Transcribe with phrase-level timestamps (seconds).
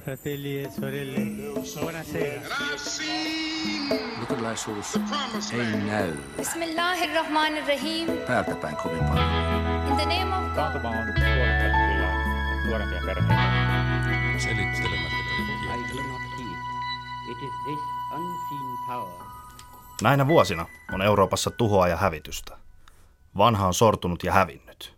[0.00, 1.20] fratelli e sorelle,
[1.80, 2.40] buonasera.
[4.20, 4.96] Luterilaisuus
[5.52, 8.06] ei näy Bismillahirrahmanirrahim.
[8.26, 9.28] täältä päin kovin paljon.
[9.88, 10.54] In the name of God.
[10.54, 13.34] Taantuma on kyllä nuorempia perheitä.
[14.38, 15.20] Selittelemättä
[20.02, 22.56] Näinä vuosina on Euroopassa tuhoa ja hävitystä.
[23.36, 24.96] Vanha on sortunut ja hävinnyt.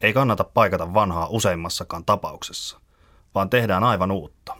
[0.00, 2.79] Ei kannata paikata vanhaa useimmassakaan tapauksessa,
[3.34, 4.56] vaan tehdään aivan uutta.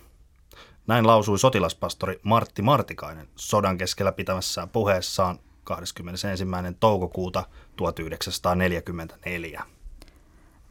[0.87, 6.45] Näin lausui sotilaspastori Martti Martikainen sodan keskellä pitämässään puheessaan 21.
[6.81, 7.45] toukokuuta
[7.77, 9.63] 1944.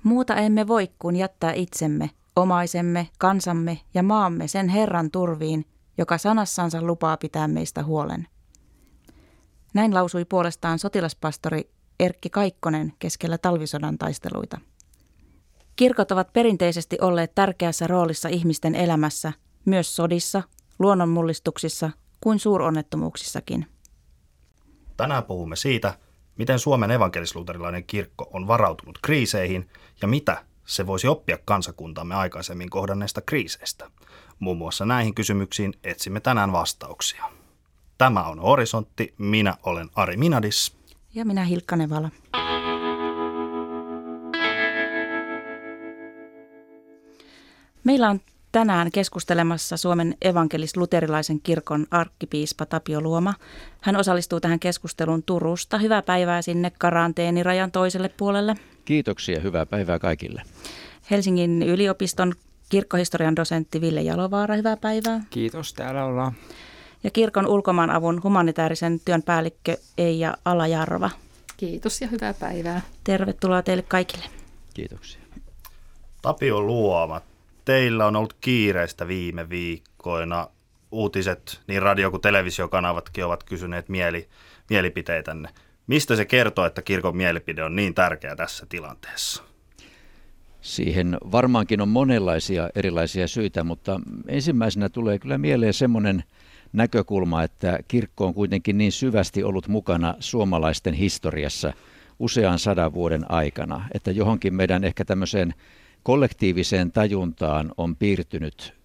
[0.03, 5.65] Muuta emme voi kuin jättää itsemme, omaisemme, kansamme ja maamme sen Herran turviin,
[5.97, 8.27] joka sanassansa lupaa pitää meistä huolen.
[9.73, 11.69] Näin lausui puolestaan sotilaspastori
[11.99, 14.57] Erkki Kaikkonen keskellä talvisodan taisteluita.
[15.79, 19.33] Kirkot ovat perinteisesti olleet tärkeässä roolissa ihmisten elämässä,
[19.65, 20.43] myös sodissa,
[20.79, 21.89] luonnonmullistuksissa
[22.21, 23.65] kuin suuronnettomuuksissakin.
[24.97, 25.97] Tänään puhumme siitä,
[26.37, 29.69] miten Suomen evankelisluterilainen kirkko on varautunut kriiseihin
[30.01, 33.91] ja mitä se voisi oppia kansakuntamme aikaisemmin kohdanneista kriiseistä.
[34.39, 37.23] Muun muassa näihin kysymyksiin etsimme tänään vastauksia.
[37.97, 40.77] Tämä on Horisontti, minä olen Ari Minadis.
[41.13, 42.09] Ja minä Hilkka Nevala.
[47.83, 48.19] Meillä on
[48.51, 53.33] tänään keskustelemassa Suomen evankelis-luterilaisen kirkon arkkipiispa Tapio Luoma.
[53.81, 55.77] Hän osallistuu tähän keskusteluun Turusta.
[55.77, 58.55] Hyvää päivää sinne karanteenirajan toiselle puolelle.
[58.85, 60.41] Kiitoksia, hyvää päivää kaikille.
[61.11, 62.33] Helsingin yliopiston
[62.69, 65.23] kirkkohistorian dosentti Ville Jalovaara, hyvää päivää.
[65.29, 66.33] Kiitos, täällä ollaan.
[67.03, 71.09] Ja kirkon ulkomaanavun humanitaarisen työn päällikkö Eija Alajarva.
[71.57, 72.81] Kiitos ja hyvää päivää.
[73.03, 74.25] Tervetuloa teille kaikille.
[74.73, 75.21] Kiitoksia.
[76.21, 77.21] Tapio Luoma,
[77.69, 80.47] teillä on ollut kiireistä viime viikkoina.
[80.91, 84.27] Uutiset, niin radio- kuin televisiokanavatkin ovat kysyneet mieli,
[84.69, 85.49] mielipiteitänne.
[85.87, 89.43] Mistä se kertoo, että kirkon mielipide on niin tärkeä tässä tilanteessa?
[90.61, 96.23] Siihen varmaankin on monenlaisia erilaisia syitä, mutta ensimmäisenä tulee kyllä mieleen semmoinen
[96.73, 101.73] näkökulma, että kirkko on kuitenkin niin syvästi ollut mukana suomalaisten historiassa
[102.19, 105.53] usean sadan vuoden aikana, että johonkin meidän ehkä tämmöiseen
[106.03, 108.79] kollektiiviseen tajuntaan on piirtynyt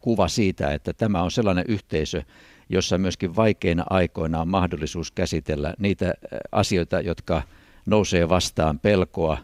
[0.00, 2.22] kuva siitä, että tämä on sellainen yhteisö,
[2.68, 7.42] jossa myöskin vaikeina aikoina on mahdollisuus käsitellä niitä äh, asioita, jotka
[7.86, 9.38] nousee vastaan pelkoa, äh,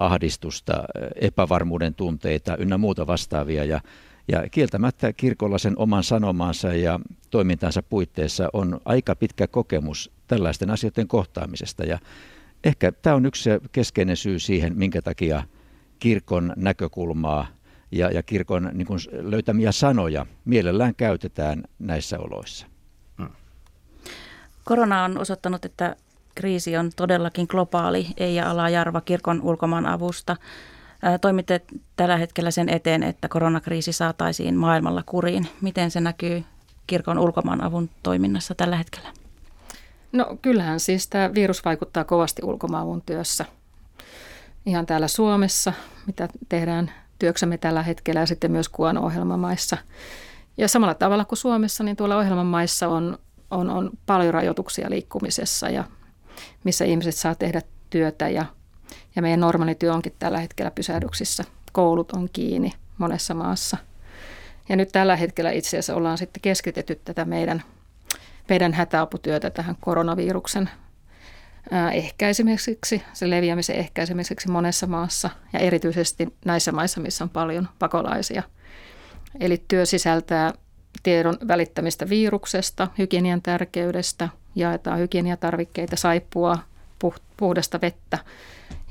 [0.00, 3.64] ahdistusta, äh, epävarmuuden tunteita ynnä muuta vastaavia.
[3.64, 3.80] Ja,
[4.28, 7.00] ja kieltämättä kirkolla sen oman sanomansa ja
[7.30, 11.84] toimintansa puitteissa on aika pitkä kokemus tällaisten asioiden kohtaamisesta.
[11.84, 11.98] Ja
[12.64, 15.42] ehkä tämä on yksi keskeinen syy siihen, minkä takia
[15.98, 17.46] kirkon näkökulmaa
[17.90, 22.66] ja, ja kirkon niin kuin löytämiä sanoja mielellään käytetään näissä oloissa.
[24.64, 25.96] Korona on osoittanut, että
[26.34, 28.06] kriisi on todellakin globaali.
[28.16, 30.36] Eija Alajarva kirkon ulkomaan avusta.
[31.20, 31.60] Toimitte
[31.96, 35.48] tällä hetkellä sen eteen, että koronakriisi saataisiin maailmalla kuriin.
[35.60, 36.44] Miten se näkyy
[36.86, 39.08] kirkon ulkomaan avun toiminnassa tällä hetkellä?
[40.12, 43.44] No kyllähän siis tämä virus vaikuttaa kovasti ulkomaavun työssä.
[44.66, 45.72] Ihan täällä Suomessa,
[46.06, 49.76] mitä tehdään työksemme tällä hetkellä ja sitten myös kuon ohjelmamaissa.
[50.56, 53.18] Ja samalla tavalla kuin Suomessa, niin tuolla ohjelmamaissa on,
[53.50, 55.84] on, on paljon rajoituksia liikkumisessa ja
[56.64, 58.46] missä ihmiset saa tehdä työtä ja,
[59.16, 61.44] ja meidän normaali työ onkin tällä hetkellä pysähdyksissä.
[61.72, 63.76] Koulut on kiinni monessa maassa.
[64.68, 67.62] Ja nyt tällä hetkellä itse asiassa ollaan sitten keskitetty tätä meidän,
[68.48, 70.70] meidän hätäaputyötä tähän koronaviruksen
[71.92, 78.42] ehkäisemiseksi, sen leviämisen ehkäisemiseksi monessa maassa ja erityisesti näissä maissa, missä on paljon pakolaisia.
[79.40, 80.52] Eli työ sisältää
[81.02, 86.58] tiedon välittämistä viruksesta, hygienian tärkeydestä, jaetaan hygieniatarvikkeita, saippua,
[87.36, 88.18] puhdasta vettä.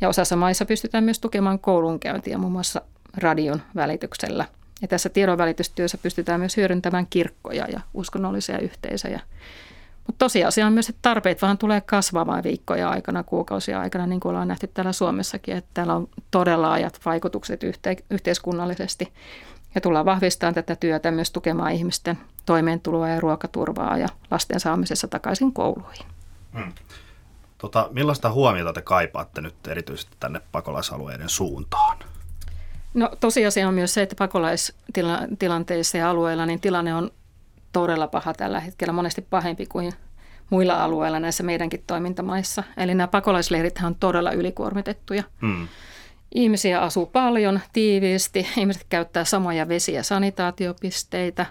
[0.02, 2.81] Ja osassa maissa pystytään myös tukemaan koulunkäyntiä muun muassa
[3.18, 4.46] radion välityksellä.
[4.81, 9.20] Ja tässä tiedonvälitystyössä pystytään myös hyödyntämään kirkkoja ja uskonnollisia yhteisöjä.
[10.07, 14.29] Mutta tosiasia on myös, että tarpeet vaan tulee kasvamaan viikkoja aikana, kuukausia aikana, niin kuin
[14.29, 19.13] ollaan nähty täällä Suomessakin, että täällä on todella ajat vaikutukset yhte- yhteiskunnallisesti.
[19.75, 25.53] Ja tullaan vahvistamaan tätä työtä myös tukemaan ihmisten toimeentuloa ja ruokaturvaa ja lasten saamisessa takaisin
[25.53, 26.05] kouluihin.
[26.53, 26.73] Hmm.
[27.57, 31.97] Tota, millaista huomiota te kaipaatte nyt erityisesti tänne pakolaisalueiden suuntaan?
[32.93, 37.11] No tosiasia on myös se, että pakolaistilanteissa ja alueilla niin tilanne on
[37.76, 39.94] todella paha tällä hetkellä, monesti pahempi kuin
[40.50, 42.64] muilla alueilla näissä meidänkin toimintamaissa.
[42.78, 45.24] Eli nämä pakolaisleirit on todella ylikuormitettuja.
[45.42, 45.68] Hmm.
[46.36, 48.48] Ihmisiä asuu paljon, tiiviisti.
[48.58, 51.46] Ihmiset käyttää samoja vesi- ja sanitaatiopisteitä.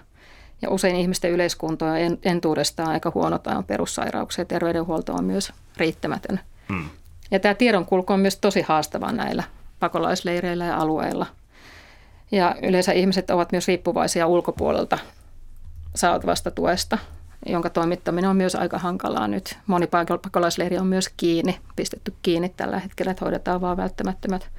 [0.61, 4.45] Ja usein ihmisten yleiskunto on entuudestaan aika huono tai on perussairauksia.
[4.45, 6.39] Terveydenhuolto on myös riittämätön.
[6.69, 6.89] Hmm.
[7.31, 9.43] Ja tämä tiedonkulku on myös tosi haastava näillä
[9.79, 11.25] pakolaisleireillä ja alueilla.
[12.31, 14.97] Ja yleensä ihmiset ovat myös riippuvaisia ulkopuolelta
[15.95, 16.97] saatavasta tuesta,
[17.45, 19.57] jonka toimittaminen on myös aika hankalaa nyt.
[19.67, 19.87] Moni
[20.23, 24.49] pakolaisleiri on myös kiinni, pistetty kiinni tällä hetkellä, että hoidetaan vain välttämättömät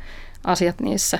[0.44, 1.18] asiat niissä.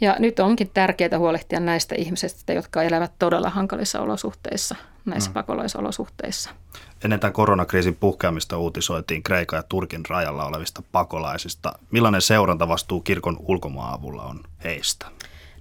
[0.00, 5.34] Ja nyt onkin tärkeää huolehtia näistä ihmisistä, jotka elävät todella hankalissa olosuhteissa, näissä mm.
[5.34, 6.50] pakolaisolosuhteissa.
[7.04, 11.72] Ennen tämän koronakriisin puhkeamista uutisoitiin Kreikan ja Turkin rajalla olevista pakolaisista.
[11.90, 15.06] Millainen seurantavastuu kirkon ulkomaavulla on heistä?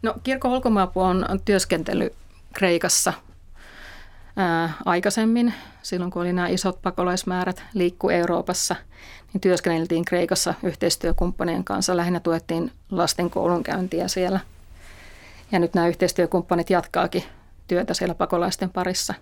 [0.01, 2.13] No, kirkon ulkomaapu on työskentely
[2.53, 3.13] Kreikassa
[4.35, 8.75] ää, aikaisemmin, silloin kun oli nämä isot pakolaismäärät liikku Euroopassa,
[9.33, 11.97] niin työskenneltiin Kreikassa yhteistyökumppanien kanssa.
[11.97, 14.39] Lähinnä tuettiin lasten koulunkäyntiä siellä.
[15.51, 17.23] Ja nyt nämä yhteistyökumppanit jatkaakin
[17.67, 19.13] työtä siellä pakolaisten parissa.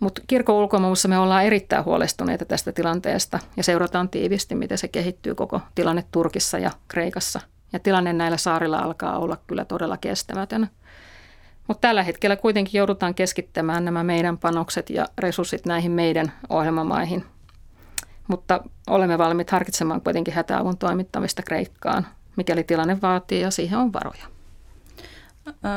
[0.00, 5.34] Mutta kirkon ulkomaailmassa me ollaan erittäin huolestuneita tästä tilanteesta ja seurataan tiivisti, miten se kehittyy
[5.34, 7.40] koko tilanne Turkissa ja Kreikassa.
[7.72, 10.70] Ja tilanne näillä saarilla alkaa olla kyllä todella kestämätön.
[11.68, 17.24] Mutta tällä hetkellä kuitenkin joudutaan keskittämään nämä meidän panokset ja resurssit näihin meidän ohjelmamaihin.
[18.28, 24.26] Mutta olemme valmiit harkitsemaan kuitenkin hätäavun toimittamista Kreikkaan, mikäli tilanne vaatii ja siihen on varoja.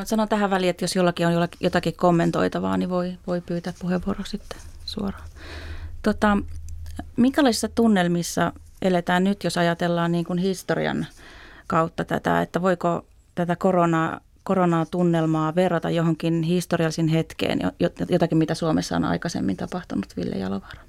[0.03, 4.59] Sanon tähän väliin, että jos jollakin on jotakin kommentoitavaa, niin voi, voi pyytää puheenvuoro sitten
[4.86, 5.30] suoraan.
[6.03, 6.38] Tota,
[7.15, 11.07] minkälaisissa tunnelmissa eletään nyt, jos ajatellaan niin kuin historian
[11.68, 13.06] kautta tätä, että voiko
[13.36, 14.19] tätä koronaa
[14.50, 17.60] koronatunnelmaa verrata johonkin historiallisiin hetkeen,
[18.10, 20.81] jotakin mitä Suomessa on aikaisemmin tapahtunut, Ville Jalovaara?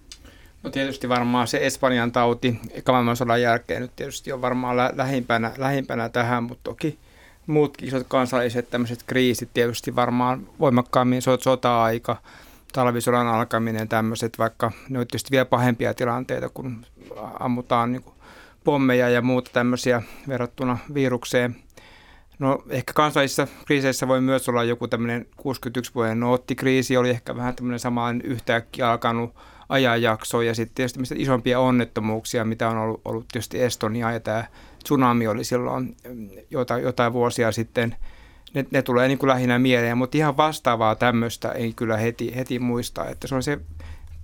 [0.62, 6.08] No tietysti varmaan se Espanjan tauti maailmansodan jälkeen nyt tietysti on varmaan lä- lähimpänä, lähimpänä
[6.08, 6.98] tähän, mutta toki
[7.46, 12.16] muutkin isot kansalliset tämmöiset kriisit tietysti varmaan voimakkaammin sota-aika,
[12.72, 16.86] talvisodan alkaminen, tämmöiset, vaikka ne on tietysti vielä pahempia tilanteita, kun
[17.40, 18.04] ammutaan niin
[18.64, 21.56] pommeja ja muuta tämmöisiä verrattuna virukseen–
[22.40, 27.54] No ehkä kansallisissa kriiseissä voi myös olla joku tämmöinen 61 vuoden noottikriisi, oli ehkä vähän
[27.54, 29.34] tämmöinen samaan yhtäkkiä alkanut
[29.68, 34.44] ajanjakso ja sitten tietysti isompia onnettomuuksia, mitä on ollut, ollut tietysti Estonia ja tämä
[34.84, 37.96] tsunami oli silloin mm, jotain, jotain vuosia sitten.
[38.54, 42.58] Ne, ne tulee niin kuin lähinnä mieleen, mutta ihan vastaavaa tämmöistä ei kyllä heti, heti
[42.58, 43.60] muista, että se on se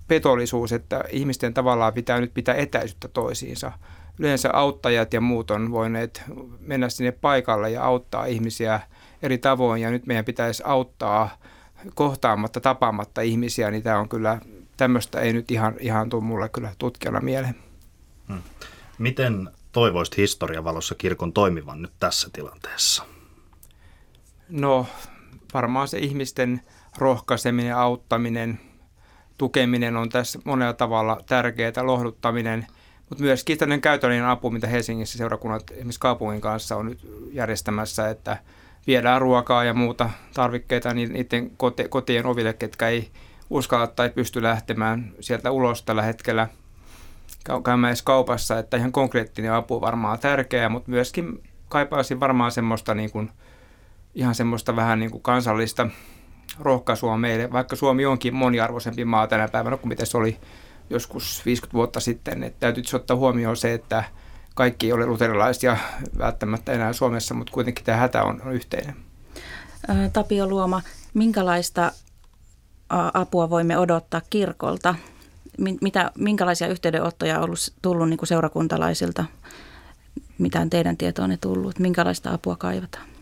[0.09, 3.73] petollisuus, että ihmisten tavallaan pitää nyt pitää etäisyyttä toisiinsa–
[4.19, 6.23] yleensä auttajat ja muut on voineet
[6.61, 8.81] mennä sinne paikalle ja auttaa ihmisiä
[9.23, 9.83] eri tavoin.
[9.83, 11.39] Ja nyt meidän pitäisi auttaa
[11.95, 14.41] kohtaamatta, tapaamatta ihmisiä, niin tämä on kyllä,
[14.77, 17.55] tämmöistä ei nyt ihan, ihan tule mulle kyllä tutkijana mieleen.
[18.29, 18.43] Hmm.
[18.99, 23.05] Miten toivoisit historian valossa kirkon toimivan nyt tässä tilanteessa?
[24.49, 24.87] No
[25.55, 26.61] varmaan se ihmisten
[26.99, 28.61] rohkaiseminen, auttaminen,
[29.39, 32.67] tukeminen on tässä monella tavalla tärkeää, lohduttaminen–
[33.08, 36.99] mutta myöskin tämmöinen käytännön apu, mitä Helsingissä seurakunnat esimerkiksi kaupungin kanssa on nyt
[37.32, 38.37] järjestämässä, että
[38.87, 41.50] viedään ruokaa ja muuta tarvikkeita niiden
[41.88, 43.11] kotien oville, ketkä ei
[43.50, 46.49] uskalla tai pysty lähtemään sieltä ulos tällä hetkellä
[47.64, 52.94] käymään edes kaupassa, että ihan konkreettinen apu on varmaan tärkeää, mutta myöskin kaipaisin varmaan semmoista
[52.94, 53.31] niin kuin,
[54.14, 55.88] ihan semmoista vähän niin kuin kansallista
[56.59, 60.37] rohkaisua meille, vaikka Suomi onkin moniarvoisempi maa tänä päivänä kuin miten se oli
[60.90, 62.43] joskus 50 vuotta sitten.
[62.43, 64.05] Että täytyy ottaa huomioon se, että
[64.55, 65.76] kaikki ei ole luterilaisia
[66.19, 68.97] välttämättä enää Suomessa, mutta kuitenkin tämä hätä on, on yhteinen.
[70.12, 70.83] Tapio Luoma,
[71.14, 71.93] minkälaista
[73.14, 74.95] apua voimme odottaa kirkolta?
[75.81, 79.25] Mitä, minkälaisia yhteydenottoja on ollut, tullut niin kuin seurakuntalaisilta?
[80.38, 81.78] Mitä on teidän tietoonne tullut?
[81.78, 83.15] Minkälaista apua kaivataan?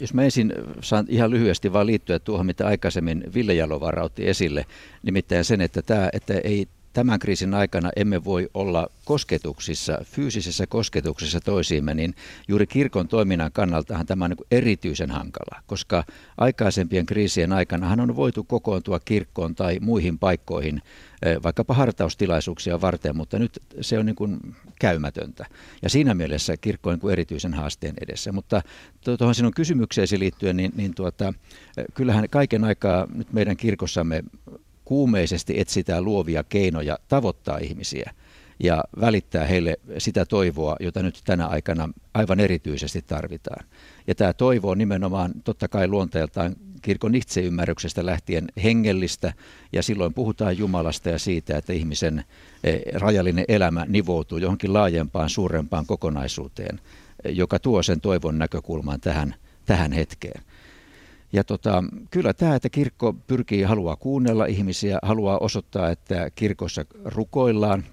[0.00, 4.66] Jos mä ensin saan ihan lyhyesti vaan liittyä tuohon, mitä aikaisemmin Ville Jalovaara otti esille,
[5.02, 11.40] nimittäin sen, että, tämä, että ei tämän kriisin aikana emme voi olla kosketuksissa, fyysisessä kosketuksessa
[11.40, 12.14] toisiimme, niin
[12.48, 16.04] juuri kirkon toiminnan kannaltahan tämä on niin erityisen hankala, koska
[16.38, 20.82] aikaisempien kriisien aikana on voitu kokoontua kirkkoon tai muihin paikkoihin
[21.42, 25.46] vaikkapa hartaustilaisuuksia varten, mutta nyt se on niin kuin käymätöntä.
[25.82, 28.32] Ja siinä mielessä kirkko on niin erityisen haasteen edessä.
[28.32, 28.62] Mutta
[29.18, 31.32] tuohon sinun kysymykseesi liittyen, niin, niin tuota,
[31.94, 34.24] kyllähän kaiken aikaa nyt meidän kirkossamme
[34.84, 38.12] kuumeisesti etsitään luovia keinoja tavoittaa ihmisiä.
[38.60, 43.66] ja välittää heille sitä toivoa, jota nyt tänä aikana aivan erityisesti tarvitaan.
[44.06, 49.32] Ja tämä toivo on nimenomaan totta kai luonteeltaan kirkon itseymmärryksestä lähtien hengellistä,
[49.72, 52.24] ja silloin puhutaan Jumalasta ja siitä, että ihmisen
[52.64, 56.80] eh, rajallinen elämä nivoutuu johonkin laajempaan, suurempaan kokonaisuuteen,
[57.24, 59.34] joka tuo sen toivon näkökulman tähän,
[59.66, 60.42] tähän hetkeen.
[61.32, 67.84] Ja tota, kyllä tämä, että kirkko pyrkii, haluaa kuunnella ihmisiä, haluaa osoittaa, että kirkossa rukoillaan,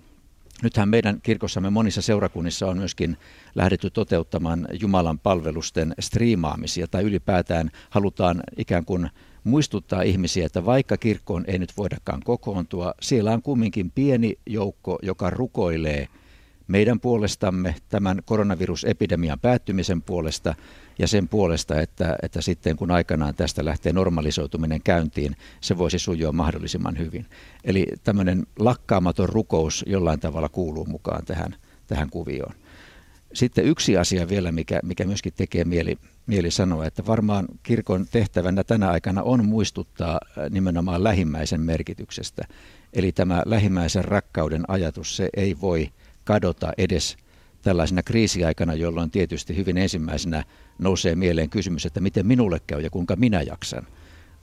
[0.63, 3.17] Nythän meidän kirkossamme monissa seurakunnissa on myöskin
[3.55, 9.09] lähdetty toteuttamaan Jumalan palvelusten striimaamisia tai ylipäätään halutaan ikään kuin
[9.43, 15.29] muistuttaa ihmisiä, että vaikka kirkkoon ei nyt voidakaan kokoontua, siellä on kumminkin pieni joukko, joka
[15.29, 16.07] rukoilee
[16.71, 20.55] meidän puolestamme tämän koronavirusepidemian päättymisen puolesta
[20.99, 26.31] ja sen puolesta, että, että sitten kun aikanaan tästä lähtee normalisoituminen käyntiin, se voisi sujua
[26.31, 27.25] mahdollisimman hyvin.
[27.63, 31.55] Eli tämmöinen lakkaamaton rukous jollain tavalla kuuluu mukaan tähän,
[31.87, 32.53] tähän kuvioon.
[33.33, 35.97] Sitten yksi asia vielä, mikä, mikä myöskin tekee mieli,
[36.27, 42.43] mieli sanoa, että varmaan kirkon tehtävänä tänä aikana on muistuttaa äh, nimenomaan lähimmäisen merkityksestä.
[42.93, 45.89] Eli tämä lähimmäisen rakkauden ajatus, se ei voi
[46.31, 47.17] kadota edes
[47.61, 50.43] tällaisena kriisiaikana, jolloin tietysti hyvin ensimmäisenä
[50.79, 53.87] nousee mieleen kysymys, että miten minulle käy ja kuinka minä jaksan.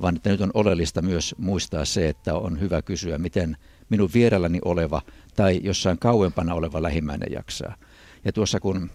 [0.00, 3.56] Vaan että nyt on oleellista myös muistaa se, että on hyvä kysyä, miten
[3.88, 5.02] minun vierelläni oleva
[5.36, 7.76] tai jossain kauempana oleva lähimmäinen jaksaa.
[8.24, 8.90] Ja tuossa kun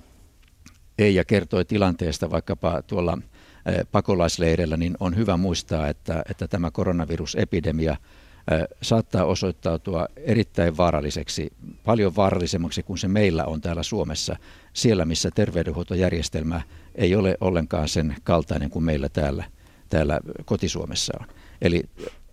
[0.98, 3.18] Eija kertoi tilanteesta vaikkapa tuolla
[3.92, 7.98] pakolaisleireillä, niin on hyvä muistaa, että, että tämä koronavirusepidemia–
[8.82, 14.36] saattaa osoittautua erittäin vaaralliseksi, paljon vaarallisemmaksi kuin se meillä on täällä Suomessa,
[14.74, 16.62] siellä missä terveydenhuoltojärjestelmä
[16.96, 19.44] ei ole ollenkaan sen kaltainen kuin meillä täällä,
[19.90, 21.28] täällä kotisuomessa on.
[21.62, 21.84] Eli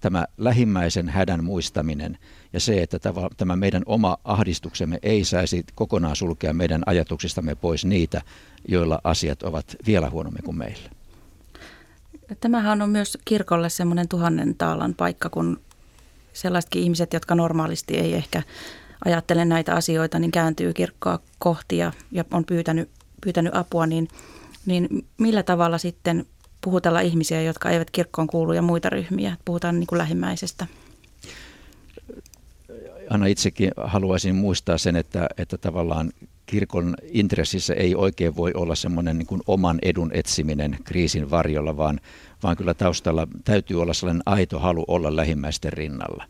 [0.01, 2.19] tämä lähimmäisen hädän muistaminen
[2.53, 2.99] ja se, että
[3.37, 8.23] tämä meidän oma ahdistuksemme ei saisi kokonaan sulkea meidän ajatuksistamme pois niitä,
[8.69, 10.91] joilla asiat ovat vielä huonommin kuin meillä.
[12.41, 15.61] Tämähän on myös kirkolle semmoinen tuhannen taalan paikka, kun
[16.33, 18.43] sellaisetkin ihmiset, jotka normaalisti ei ehkä
[19.05, 24.09] ajattele näitä asioita, niin kääntyy kirkkoa kohti ja, ja on pyytänyt, pyytänyt apua, niin,
[24.67, 26.27] niin millä tavalla sitten
[26.61, 29.37] puhutella ihmisiä, jotka eivät kirkkoon kuulu ja muita ryhmiä?
[29.45, 30.67] Puhutaan niin kuin lähimmäisestä.
[33.11, 36.13] Anna itsekin haluaisin muistaa sen, että, että tavallaan
[36.51, 42.01] kirkon intressissä ei oikein voi olla semmoinen niin kuin oman edun etsiminen kriisin varjolla, vaan,
[42.43, 46.25] vaan kyllä taustalla täytyy olla sellainen aito halu olla lähimmäisten rinnalla.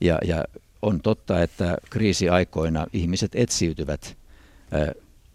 [0.00, 0.44] Ja, ja
[0.82, 4.16] on totta, että kriisiaikoina ihmiset etsiytyvät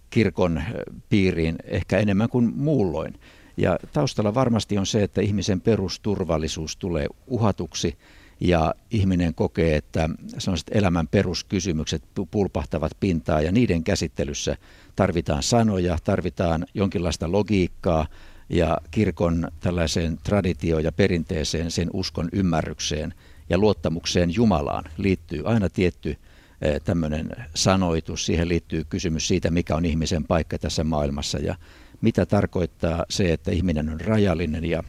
[0.09, 0.63] kirkon
[1.09, 3.13] piiriin ehkä enemmän kuin muulloin.
[3.57, 7.97] Ja taustalla varmasti on se, että ihmisen perusturvallisuus tulee uhatuksi
[8.41, 14.57] ja ihminen kokee, että sellaiset elämän peruskysymykset pulpahtavat pintaa ja niiden käsittelyssä
[14.95, 18.07] tarvitaan sanoja, tarvitaan jonkinlaista logiikkaa
[18.49, 23.13] ja kirkon tällaiseen traditioon ja perinteeseen, sen uskon ymmärrykseen
[23.49, 26.17] ja luottamukseen Jumalaan liittyy aina tietty
[26.61, 28.25] eh, tämmöinen sanoitus.
[28.25, 31.55] Siihen liittyy kysymys siitä, mikä on ihmisen paikka tässä maailmassa ja
[32.01, 34.83] mitä tarkoittaa se, että ihminen on rajallinen ja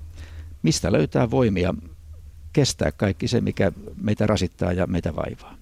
[0.63, 1.75] mistä löytää voimia
[2.53, 5.55] kestää kaikki se, mikä meitä rasittaa ja meitä vaivaa.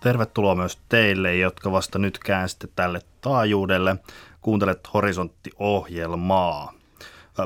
[0.00, 3.96] Tervetuloa myös teille, jotka vasta nyt käänsitte tälle taajuudelle.
[4.40, 6.72] Kuuntelet Horisontti-ohjelmaa.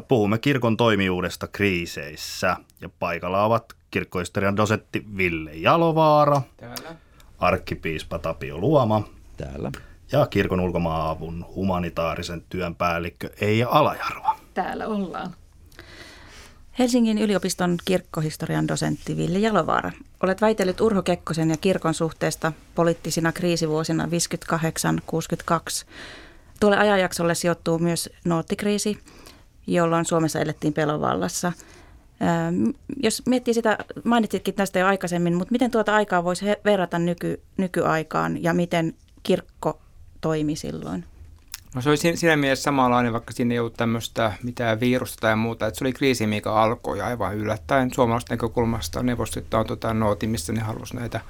[0.09, 6.97] Puhumme kirkon toimijuudesta kriiseissä ja paikalla ovat kirkkohistorian dosetti Ville Jalovaara, Täällä.
[7.38, 9.02] arkkipiispa Tapio Luoma
[9.37, 9.71] Täällä.
[10.12, 14.37] ja kirkon ulkomaavun humanitaarisen työn päällikkö Eija Alajarva.
[14.54, 15.35] Täällä ollaan.
[16.78, 19.92] Helsingin yliopiston kirkkohistorian dosentti Ville Jalovaara.
[20.22, 24.08] Olet väitellyt Urho Kekkosen ja kirkon suhteesta poliittisina kriisivuosina 58-62.
[26.60, 28.98] Tuolle ajanjaksolle sijoittuu myös noottikriisi,
[29.66, 31.52] jolloin Suomessa elettiin pelovallassa.
[33.02, 38.42] Jos miettii sitä, mainitsitkin tästä jo aikaisemmin, mutta miten tuota aikaa voisi verrata nyky, nykyaikaan
[38.42, 39.80] ja miten kirkko
[40.20, 41.04] toimi silloin?
[41.74, 45.66] No se oli siinä mielessä samanlainen, vaikka siinä ei ollut tämmöistä mitään virusta tai muuta.
[45.66, 49.02] Että se oli kriisi, mikä alkoi aivan yllättäen suomalaisten näkökulmasta.
[49.02, 51.20] Neuvostoliitto on tota nooti, missä ne halusivat näitä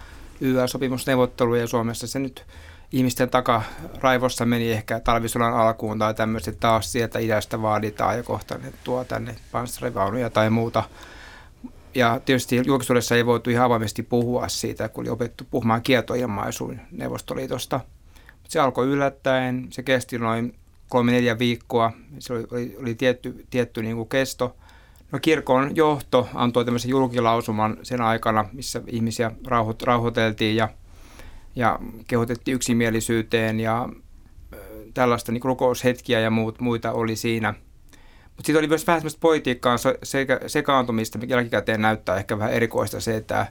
[0.40, 2.44] YA-sopimusneuvotteluja ja Suomessa se nyt
[2.92, 8.72] ihmisten takaraivossa meni ehkä talvisodan alkuun tai tämmöiset taas sieltä idästä vaaditaan ja kohta ne
[8.84, 10.84] tuo tänne panssarivaunuja tai muuta.
[11.94, 17.80] Ja tietysti julkisuudessa ei voitu ihan avoimesti puhua siitä, kun oli opettu puhumaan kietoilmaisuun Neuvostoliitosta–
[18.52, 20.54] se alkoi yllättäen, se kesti noin
[20.88, 24.56] kolme neljä viikkoa, se oli, oli, oli tietty, tietty niin kuin kesto.
[25.12, 30.68] No kirkon johto antoi tämmöisen julkilausuman sen aikana, missä ihmisiä rauhoit, rauhoiteltiin ja,
[31.56, 33.88] ja kehotettiin yksimielisyyteen ja
[34.94, 37.54] tällaista niin rukoushetkiä ja muut, muita oli siinä.
[38.24, 39.78] Mutta sitten oli myös vähän semmoista politiikkaan
[40.46, 43.46] sekaantumista, mikä jälkikäteen näyttää ehkä vähän erikoista se, että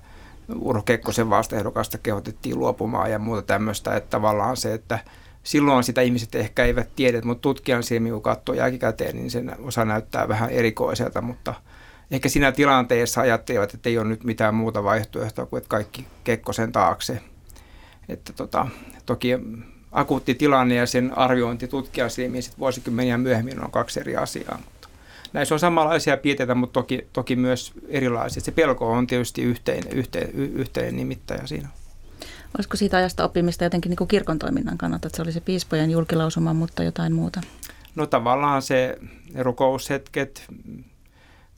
[0.60, 5.00] Urho Kekkosen vastaehdokasta kehotettiin luopumaan ja muuta tämmöistä, että tavallaan se, että
[5.44, 9.86] silloin sitä ihmiset ehkä eivät tiedä, mutta tutkijan silmiin kun katsoo jälkikäteen, niin sen osa
[9.86, 11.54] näyttää vähän erikoiselta, mutta
[12.12, 16.72] ehkä siinä tilanteessa ajattelivat, että ei ole nyt mitään muuta vaihtoehtoa kuin että kaikki Kekkosen
[16.72, 17.22] taakse.
[18.10, 18.68] Että tota,
[19.06, 19.30] toki
[19.92, 24.60] akuutti tilanne ja sen arviointi tutkijan silmiin sit vuosikymmeniä myöhemmin on kaksi eri asiaa.
[25.34, 28.42] Näissä on samanlaisia piirteitä, mutta toki, toki myös erilaisia.
[28.42, 31.70] Se pelko on tietysti yhteinen, yhteinen, yhteinen nimittäjä siinä.
[32.58, 35.92] Olisiko siitä ajasta oppimista jotenkin niin kuin kirkon toiminnan kannalta, että se oli se piispojen
[35.92, 37.42] julkilausuma, mutta jotain muuta?
[37.96, 38.98] No tavallaan se
[39.40, 40.48] rukoushetket,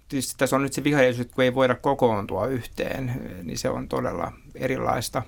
[0.09, 3.11] tietysti tässä on nyt se vihaisuus, kun ei voida kokoontua yhteen,
[3.43, 5.21] niin se on todella erilaista.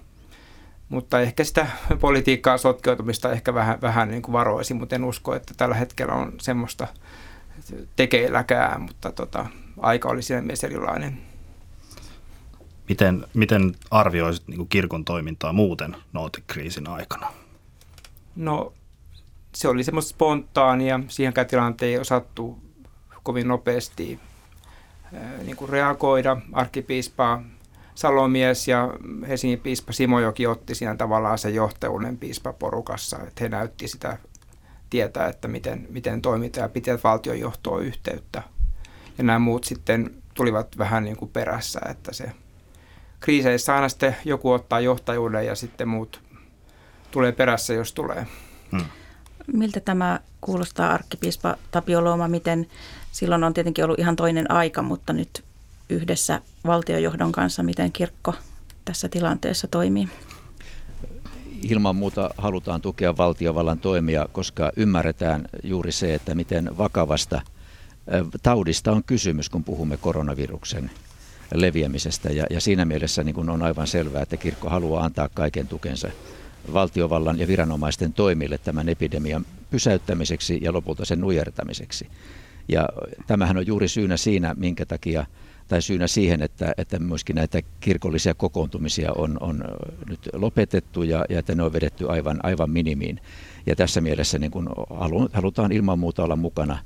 [0.90, 1.68] Mutta ehkä sitä
[2.00, 6.34] politiikkaa sotkeutumista ehkä vähän, vähän niin kuin varoisin, mutta en usko, että tällä hetkellä on
[6.42, 6.88] semmoista
[7.96, 9.46] tekeilläkään, mutta tota,
[9.80, 11.18] aika oli siinä mielessä erilainen.
[12.90, 17.34] Miten, miten arvioisit niin kirkon toimintaa muuten nootikriisin aikana?
[18.36, 18.74] No
[19.56, 22.60] se oli semmoista spontaania, siihenkään tilanteen ei osattu
[23.24, 24.20] kovin nopeasti
[25.44, 26.38] niin kuin reagoida.
[26.54, 27.42] Arkkipiispa
[27.96, 28.94] Salomies ja
[29.28, 34.18] Helsingin piispa Simojoki otti siinä tavallaan se johtajuuden piispaporukassa, että he näytti sitä
[34.96, 38.44] tietää, että miten, miten toimitaan ja pitivät valtionjohtoon yhteyttä.
[39.18, 42.32] Ja nämä muut sitten tulivat vähän niin kuin perässä, että se
[43.20, 46.22] kriiseissä aina sitten joku ottaa johtajuuden ja sitten muut
[47.12, 48.28] tulee perässä, jos tulee.
[48.72, 48.86] Hmm.
[49.54, 52.68] Miltä tämä kuulostaa arkkipiispa Tapio Looma, miten
[53.12, 55.44] silloin on tietenkin ollut ihan toinen aika, mutta nyt
[55.90, 58.34] yhdessä valtiojohdon kanssa, miten kirkko
[58.86, 60.10] tässä tilanteessa toimii?
[61.62, 67.42] Ilman muuta halutaan tukea valtiovallan toimia, koska ymmärretään juuri se, että miten vakavasta
[68.44, 70.92] taudista on kysymys, kun puhumme koronaviruksen
[71.54, 72.30] leviämisestä.
[72.30, 76.10] Ja, ja siinä mielessä niin kun on aivan selvää, että kirkko haluaa antaa kaiken tukensa
[76.74, 82.08] valtiovallan ja viranomaisten toimille tämän epidemian pysäyttämiseksi ja lopulta sen nujertamiseksi.
[82.68, 82.90] Ja
[83.28, 85.26] tämähän on juuri syynä siinä, minkä takia
[85.68, 89.64] tai syynä siihen, että, että myöskin näitä kirkollisia kokoontumisia on, on
[90.10, 93.20] nyt lopetettu ja, ja että ne on vedetty aivan, aivan minimiin.
[93.66, 94.70] Ja tässä mielessä niin kun
[95.34, 96.78] halutaan ilman muuta olla mukana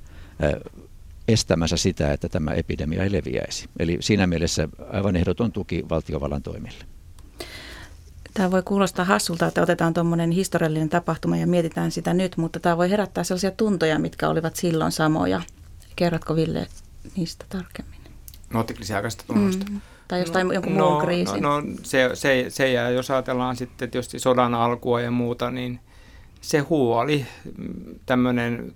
[1.27, 3.69] estämässä sitä, että tämä epidemia ei leviäisi.
[3.79, 6.85] Eli siinä mielessä aivan ehdoton tuki valtiovallan toimille.
[8.33, 12.77] Tämä voi kuulostaa hassulta, että otetaan tuommoinen historiallinen tapahtuma ja mietitään sitä nyt, mutta tämä
[12.77, 15.41] voi herättää sellaisia tuntoja, mitkä olivat silloin samoja.
[15.95, 16.67] Kerrotko Ville
[17.15, 17.98] niistä tarkemmin?
[18.53, 19.65] Noottiklisiaikaisesta tunnosta.
[19.69, 19.81] Mm.
[20.07, 21.41] Tai jostain no, jonkun no, muun kriisin.
[21.41, 25.79] No, no se, se, se jää, jos ajatellaan sitten tietysti sodan alkua ja muuta, niin
[26.41, 27.25] se huoli
[28.05, 28.75] tämmöinen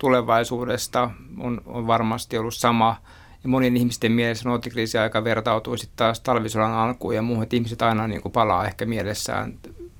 [0.00, 2.96] tulevaisuudesta on, on varmasti ollut sama.
[3.42, 7.82] Ja monien ihmisten mielessä noottikriisi aika vertautuu sitten taas talvisodan alkuun ja muuhun, että ihmiset
[7.82, 9.58] aina niin kuin palaa ehkä mielessään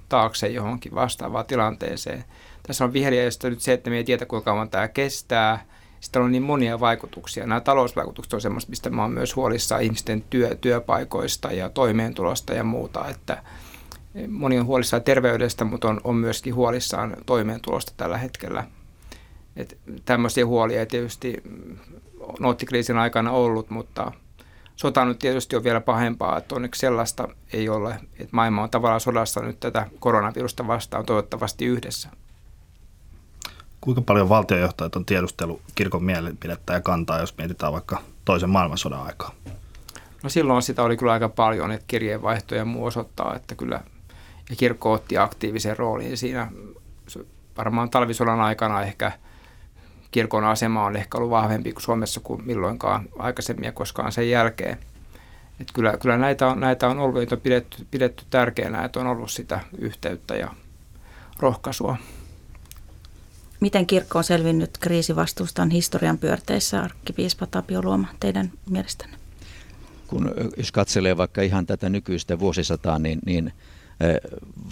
[0.08, 2.24] taakse johonkin vastaavaan tilanteeseen.
[2.62, 5.64] Tässä on viheliäistä nyt se, että me ei tiedä kuinka kauan tämä kestää.
[6.06, 7.46] Sitten on niin monia vaikutuksia.
[7.46, 12.64] Nämä talousvaikutukset on semmoista, mistä mä oon myös huolissaan ihmisten työ, työpaikoista ja toimeentulosta ja
[12.64, 13.42] muuta, että–
[14.28, 18.64] Moni on huolissaan terveydestä, mutta on, on myöskin huolissaan toimeentulosta tällä hetkellä.
[19.56, 21.42] Et tämmöisiä huolia ei tietysti
[22.40, 24.12] noottikriisin aikana ollut, mutta
[24.76, 29.00] sota nyt tietysti on vielä pahempaa, että onneksi sellaista ei ole, että maailma on tavallaan
[29.00, 32.08] sodassa nyt tätä koronavirusta vastaan toivottavasti yhdessä.
[33.86, 39.34] Kuinka paljon valtiojohtajat on tiedustellut kirkon mielipidettä ja kantaa, jos mietitään vaikka toisen maailmansodan aikaa?
[40.22, 43.80] No silloin sitä oli kyllä aika paljon, että kirjeenvaihto ja muu osoittaa, että kyllä
[44.50, 46.52] ja kirkko otti aktiivisen roolin siinä.
[47.56, 49.12] Varmaan talvisodan aikana ehkä
[50.10, 54.78] kirkon asema on ehkä ollut vahvempi kuin Suomessa kuin milloinkaan aikaisemmin ja koskaan sen jälkeen.
[55.60, 59.30] Et kyllä, kyllä näitä, on, näitä on ollut, on pidetty, pidetty tärkeänä, että on ollut
[59.30, 60.50] sitä yhteyttä ja
[61.38, 61.96] rohkaisua.
[63.60, 69.16] Miten kirkko on selvinnyt kriisivastuustaan historian pyörteissä, arkkipiispa Tapio Luoma, teidän mielestänne?
[70.06, 73.52] Kun, jos katselee vaikka ihan tätä nykyistä vuosisataa, niin, niin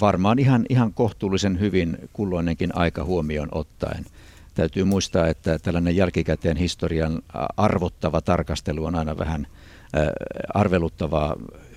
[0.01, 4.07] varmaan ihan, ihan kohtuullisen hyvin kulloinenkin aika huomioon ottaen.
[4.55, 7.23] Täytyy muistaa, että tällainen jälkikäteen historian
[7.57, 9.47] arvottava tarkastelu on aina vähän
[10.55, 11.37] arveluttavaa.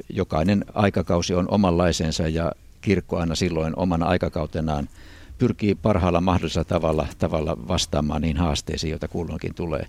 [0.09, 4.89] Jokainen aikakausi on omanlaisensa ja kirkko aina silloin omana aikakautenaan
[5.37, 9.87] pyrkii parhaalla mahdollisella tavalla, tavalla vastaamaan niihin haasteisiin, joita kulloinkin tulee.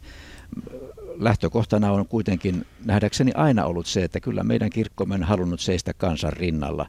[1.18, 6.32] lähtökohtana on kuitenkin nähdäkseni aina ollut se, että kyllä meidän kirkkomme on halunnut seistä kansan
[6.32, 6.86] rinnalla.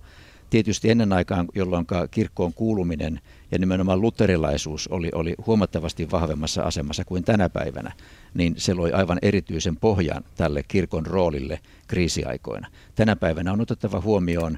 [0.50, 3.20] Tietysti ennen aikaan, jolloin kirkkoon kuuluminen
[3.52, 7.92] ja nimenomaan luterilaisuus oli, oli huomattavasti vahvemmassa asemassa kuin tänä päivänä,
[8.34, 12.68] niin se loi aivan erityisen pohjan tälle kirkon roolille kriisiaikoina.
[12.96, 14.58] Tänä päivänä on otettava huomioon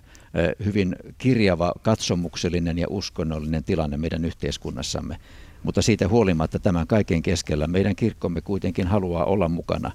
[0.66, 5.18] hyvin kirjava, katsomuksellinen ja uskonnollinen tilanne meidän yhteiskunnassamme.
[5.64, 9.92] Mutta siitä huolimatta tämän kaiken keskellä meidän kirkkomme kuitenkin haluaa olla mukana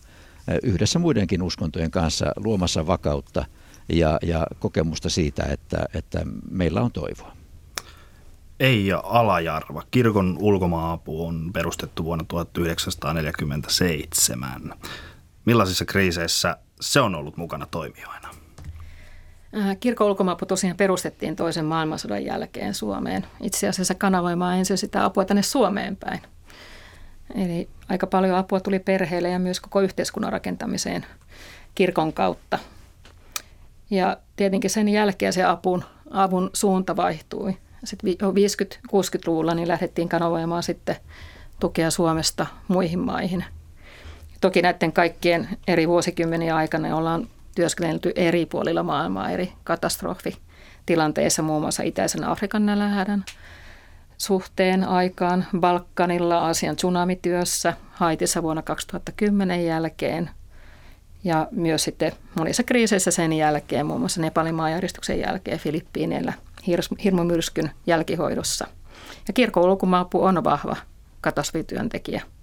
[0.63, 3.45] yhdessä muidenkin uskontojen kanssa luomassa vakautta
[3.89, 6.21] ja, ja kokemusta siitä, että, että
[6.51, 7.37] meillä on toivoa.
[8.61, 9.83] Eija Alajarva.
[9.91, 14.75] Kirkon ulkomaapu on perustettu vuonna 1947.
[15.45, 18.36] Millaisissa kriiseissä se on ollut mukana toimijoina?
[19.57, 23.27] Äh, kirkon ulkomaapu tosiaan perustettiin toisen maailmansodan jälkeen Suomeen.
[23.41, 26.21] Itse asiassa kanavoimaan ensin sitä apua tänne Suomeen päin.
[27.35, 31.07] Eli aika paljon apua tuli perheille ja myös koko yhteiskunnan rakentamiseen
[31.75, 32.59] kirkon kautta.
[33.91, 37.57] Ja tietenkin sen jälkeen se apun, avun suunta vaihtui.
[37.85, 40.97] Sitten 50-60-luvulla niin lähdettiin kanavoimaan sitten
[41.61, 43.45] tukea Suomesta muihin maihin.
[44.41, 51.83] Toki näiden kaikkien eri vuosikymmenien aikana ollaan työskennelty eri puolilla maailmaa eri katastrofitilanteissa, muun muassa
[51.83, 53.25] Itäisen Afrikan nälänhädän
[54.19, 60.31] suhteen aikaan, Balkanilla Aasian tsunamityössä, Haitissa vuonna 2010 jälkeen
[61.25, 66.33] ja myös sitten monissa kriiseissä sen jälkeen, muun muassa Nepalin maanjäristyksen jälkeen Filippiineillä
[67.05, 68.67] hirmumyrskyn jälkihoidossa.
[69.29, 69.79] Ja kirkon
[70.15, 70.77] on vahva
[71.21, 72.23] katastrofityöntekijä–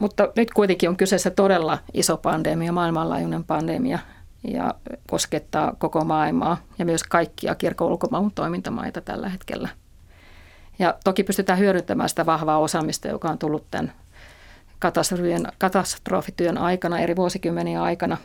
[0.00, 3.98] mutta nyt kuitenkin on kyseessä todella iso pandemia, maailmanlaajuinen pandemia
[4.48, 4.74] ja
[5.10, 9.68] koskettaa koko maailmaa ja myös kaikkia kirkon ulkomaan toimintamaita tällä hetkellä.
[10.78, 13.92] Ja toki pystytään hyödyntämään sitä vahvaa osaamista, joka on tullut tämän
[15.58, 18.16] katastrofityön aikana, eri vuosikymmeniä aikana,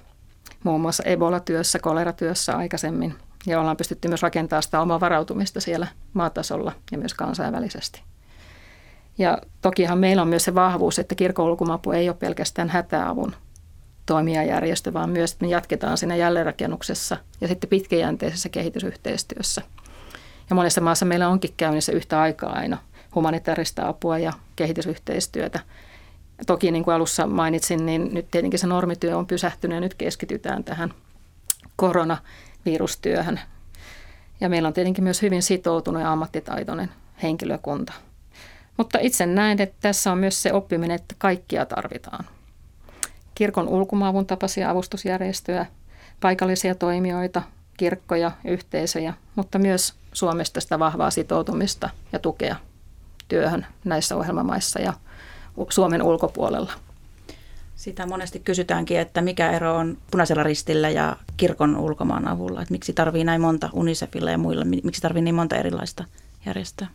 [0.64, 3.16] muun muassa Ebola-työssä, koleratyössä aikaisemmin.
[3.48, 8.02] Ja ollaan pystytty myös rakentamaan sitä omaa varautumista siellä maatasolla ja myös kansainvälisesti.
[9.20, 13.36] Ja tokihan meillä on myös se vahvuus, että kirkon ulkomapu ei ole pelkästään hätäavun
[14.06, 19.62] toimijajärjestö, vaan myös, että me jatketaan siinä jälleenrakennuksessa ja sitten pitkäjänteisessä kehitysyhteistyössä.
[20.50, 22.78] Ja monessa maassa meillä onkin käynnissä yhtä aikaa aina
[23.16, 25.60] humanitaarista apua ja kehitysyhteistyötä.
[26.48, 30.64] Toki niin kuin alussa mainitsin, niin nyt tietenkin se normityö on pysähtynyt ja nyt keskitytään
[30.64, 30.94] tähän
[31.76, 33.40] koronavirustyöhön.
[34.42, 36.90] Ja meillä on tietenkin myös hyvin sitoutunut ja ammattitaitoinen
[37.24, 37.94] henkilökunta–
[38.80, 42.26] mutta itse näen, että tässä on myös se oppiminen, että kaikkia tarvitaan.
[43.36, 45.66] Kirkon ulkomaavun tapaisia avustusjärjestöjä,
[46.20, 47.42] paikallisia toimijoita,
[47.78, 52.56] kirkkoja, yhteisöjä, mutta myös Suomesta sitä vahvaa sitoutumista ja tukea
[53.28, 54.94] työhön näissä ohjelmamaissa ja
[55.70, 56.74] Suomen ulkopuolella.
[57.76, 62.62] Sitä monesti kysytäänkin, että mikä ero on punaisella ristillä ja kirkon ulkomaan avulla.
[62.62, 66.06] Että miksi tarvii näin monta Unicefilla ja muilla, miksi tarvii niin monta erilaista
[66.46, 66.88] järjestöä?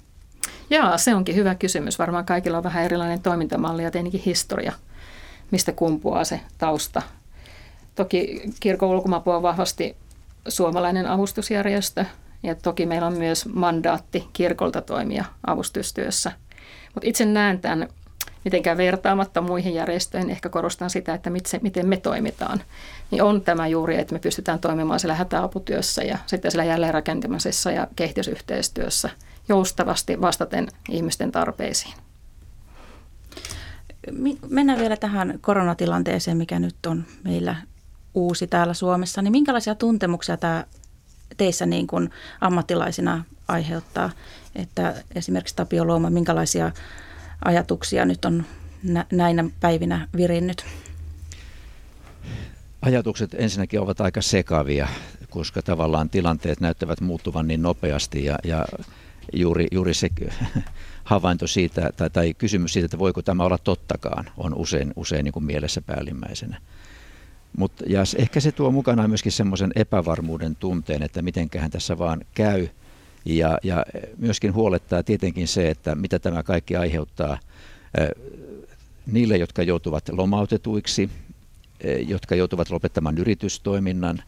[0.70, 1.98] Joo, se onkin hyvä kysymys.
[1.98, 4.72] Varmaan kaikilla on vähän erilainen toimintamalli ja tietenkin historia,
[5.50, 7.02] mistä kumpuaa se tausta.
[7.94, 9.96] Toki kirkon ulkomapu on vahvasti
[10.48, 12.04] suomalainen avustusjärjestö
[12.42, 16.32] ja toki meillä on myös mandaatti kirkolta toimia avustustyössä.
[16.94, 17.88] Mutta itse näen tämän
[18.44, 21.30] mitenkään vertaamatta muihin järjestöihin, ehkä korostan sitä, että
[21.62, 22.62] miten me toimitaan,
[23.10, 27.86] niin on tämä juuri, että me pystytään toimimaan siellä hätäaputyössä ja sitten siellä jälleenrakentamisessa ja
[27.96, 29.10] kehitysyhteistyössä–
[29.48, 31.94] joustavasti vastaten ihmisten tarpeisiin.
[34.48, 37.56] Mennään vielä tähän koronatilanteeseen, mikä nyt on meillä
[38.14, 39.22] uusi täällä Suomessa.
[39.22, 40.64] Niin minkälaisia tuntemuksia tämä
[41.36, 44.10] teissä niin kuin ammattilaisina aiheuttaa?
[44.54, 46.72] Että esimerkiksi Tapio Looma, minkälaisia
[47.44, 48.44] ajatuksia nyt on
[49.12, 50.64] näinä päivinä virinnyt?
[52.82, 54.88] Ajatukset ensinnäkin ovat aika sekavia,
[55.30, 58.64] koska tavallaan tilanteet näyttävät muuttuvan niin nopeasti ja, ja
[59.32, 60.08] juuri, juuri se
[61.04, 65.32] havainto siitä tai, tai kysymys siitä, että voiko tämä olla tottakaan, on usein, usein niin
[65.32, 66.60] kuin mielessä päällimmäisenä.
[67.56, 72.68] Mut, ja ehkä se tuo mukanaan myöskin semmoisen epävarmuuden tunteen, että mitenköhän tässä vaan käy.
[73.24, 73.84] Ja, ja
[74.18, 77.38] myöskin huolettaa tietenkin se, että mitä tämä kaikki aiheuttaa
[79.06, 81.10] niille, jotka joutuvat lomautetuiksi,
[82.06, 84.22] jotka joutuvat lopettamaan yritystoiminnan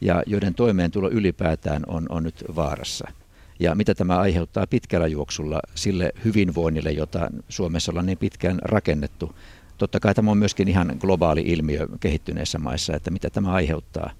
[0.00, 3.08] ja joiden toimeentulo ylipäätään on, on nyt vaarassa–
[3.60, 9.34] ja mitä tämä aiheuttaa pitkällä juoksulla sille hyvinvoinnille, jota Suomessa ollaan niin pitkään rakennettu.
[9.78, 14.10] Totta kai tämä on myöskin ihan globaali ilmiö kehittyneissä maissa, että mitä tämä aiheuttaa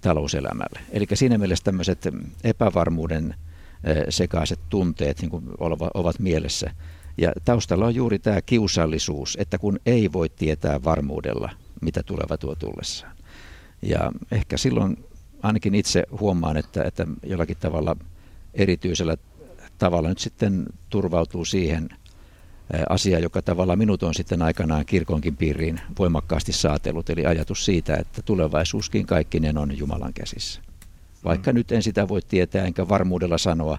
[0.00, 0.80] talouselämälle.
[0.90, 2.08] Eli siinä mielessä tämmöiset
[2.44, 3.34] epävarmuuden
[4.08, 5.30] sekaiset tunteet niin
[5.94, 6.70] ovat mielessä.
[7.18, 12.54] Ja taustalla on juuri tämä kiusallisuus, että kun ei voi tietää varmuudella, mitä tuleva tuo
[12.54, 13.16] tullessaan.
[13.82, 15.04] Ja ehkä silloin
[15.42, 17.96] ainakin itse huomaan, että, että jollakin tavalla
[18.58, 19.16] erityisellä
[19.78, 21.88] tavalla nyt sitten turvautuu siihen
[22.88, 28.22] asia, joka tavallaan minut on sitten aikanaan kirkonkin piiriin voimakkaasti saatellut, eli ajatus siitä, että
[28.22, 30.60] tulevaisuuskin kaikkinen on Jumalan käsissä.
[31.24, 31.54] Vaikka mm.
[31.54, 33.78] nyt en sitä voi tietää, enkä varmuudella sanoa,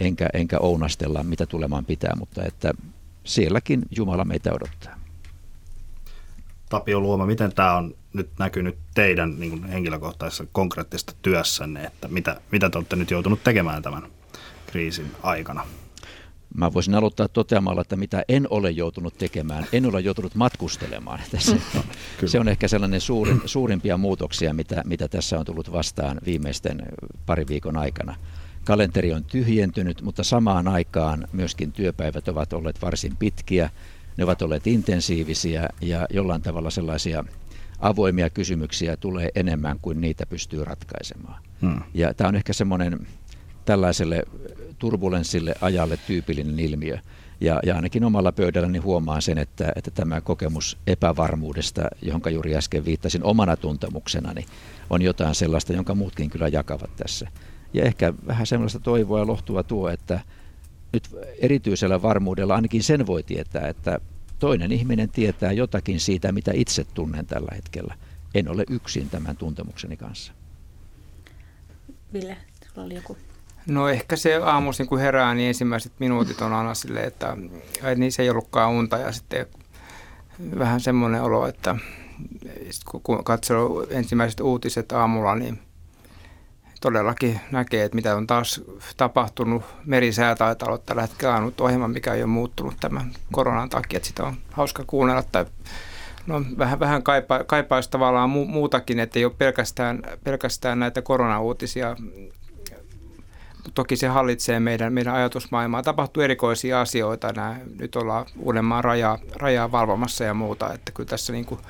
[0.00, 2.72] enkä, enkä ounastella, mitä tulemaan pitää, mutta että
[3.24, 5.00] sielläkin Jumala meitä odottaa.
[6.68, 12.40] Tapio Luoma, miten tämä on nyt näkynyt teidän niin kuin henkilökohtaisessa konkreettisessa työssänne, että mitä,
[12.50, 14.02] mitä te olette nyt joutunut tekemään tämän
[14.66, 15.66] kriisin aikana?
[16.54, 21.20] Mä voisin aloittaa toteamalla, että mitä en ole joutunut tekemään, en ole joutunut matkustelemaan.
[21.30, 21.82] Tässä, no,
[22.26, 26.82] se on ehkä sellainen suurin, suurimpia muutoksia, mitä, mitä tässä on tullut vastaan viimeisten
[27.26, 28.16] pari viikon aikana.
[28.64, 33.70] Kalenteri on tyhjentynyt, mutta samaan aikaan myöskin työpäivät ovat olleet varsin pitkiä.
[34.16, 37.24] Ne ovat olleet intensiivisiä ja jollain tavalla sellaisia
[37.80, 41.42] avoimia kysymyksiä tulee enemmän kuin niitä pystyy ratkaisemaan.
[41.62, 41.82] Hmm.
[41.94, 43.06] Ja tämä on ehkä semmoinen
[43.64, 44.22] tällaiselle
[44.78, 46.98] turbulenssille ajalle tyypillinen ilmiö.
[47.40, 52.84] Ja, ja ainakin omalla pöydälläni huomaan sen, että, että tämä kokemus epävarmuudesta, johon juuri äsken
[52.84, 54.44] viittasin omana tuntemuksenani,
[54.90, 57.28] on jotain sellaista, jonka muutkin kyllä jakavat tässä.
[57.72, 60.20] Ja ehkä vähän sellaista toivoa ja lohtua tuo, että
[60.92, 64.00] nyt erityisellä varmuudella ainakin sen voi tietää, että
[64.40, 67.94] toinen ihminen tietää jotakin siitä, mitä itse tunnen tällä hetkellä.
[68.34, 70.32] En ole yksin tämän tuntemukseni kanssa.
[72.12, 72.36] Ville,
[72.74, 73.16] sulla oli joku
[73.66, 77.36] No ehkä se aamuisin kun herää, niin ensimmäiset minuutit on aina silleen, että
[77.96, 79.46] niin se ei ollutkaan unta ja sitten
[80.58, 81.76] vähän semmoinen olo, että
[83.02, 85.58] kun katsoo ensimmäiset uutiset aamulla, niin
[86.80, 88.60] todellakin näkee, että mitä on taas
[88.96, 89.62] tapahtunut.
[89.86, 94.06] Merisää taitaa olla tällä hetkellä ainut ohjelma, mikä ei ole muuttunut tämän koronan takia, että
[94.06, 95.22] sitä on hauska kuunnella.
[95.32, 95.46] Tai
[96.26, 101.96] no, vähän, vähän kaipa, kaipaisi tavallaan muutakin, että ei ole pelkästään, pelkästään näitä koronauutisia
[103.74, 105.82] toki se hallitsee meidän, meidän ajatusmaailmaa.
[105.82, 107.32] Tapahtuu erikoisia asioita.
[107.32, 110.72] Nämä, nyt ollaan Uudenmaan rajaa, rajaa valvomassa ja muuta.
[110.72, 111.60] Että kyllä tässä niin kuin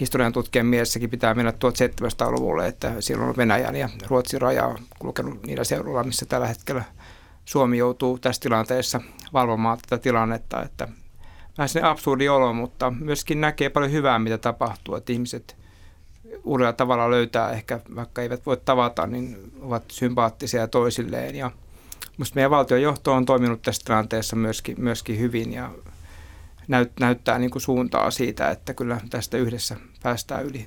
[0.00, 5.64] historian tutkijan mielessäkin pitää mennä 1700-luvulle, että silloin Venäjän ja Ruotsin raja on kulkenut niillä
[5.64, 6.84] seudulla, missä tällä hetkellä
[7.44, 9.00] Suomi joutuu tässä tilanteessa
[9.32, 10.62] valvomaan tätä tilannetta.
[10.62, 10.88] Että
[11.58, 15.56] vähän se absurdi olo, mutta myöskin näkee paljon hyvää, mitä tapahtuu, että ihmiset
[16.44, 21.34] uudella tavalla löytää ehkä, vaikka eivät voi tavata, niin ovat sympaattisia toisilleen.
[21.34, 21.50] Ja
[22.16, 25.70] musta meidän valtionjohto on toiminut tässä tilanteessa myöskin, myöskin hyvin ja
[26.70, 30.66] näyt, näyttää niin kuin suuntaa siitä, että kyllä tästä yhdessä päästään yli.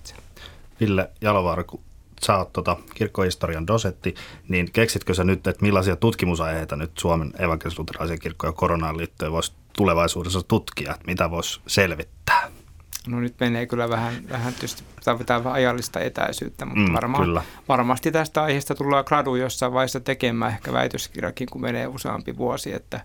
[0.79, 1.81] Ville Jalovaara, kun
[2.25, 4.15] sä oot tota kirkkohistorian dosetti,
[4.47, 9.53] niin keksitkö sä nyt, että millaisia tutkimusaiheita nyt Suomen evankelis-luterilaisen kirkkoon ja koronaan liittyen voisi
[9.77, 12.51] tulevaisuudessa tutkia, että mitä voisi selvittää?
[13.07, 17.43] No nyt menee kyllä vähän, vähän tietysti tarvitaan vähän ajallista etäisyyttä, mutta mm, varmaan, kyllä.
[17.67, 22.99] varmasti tästä aiheesta tullaan gradu jossain vaiheessa tekemään ehkä väitöskirjakin, kun menee useampi vuosi, että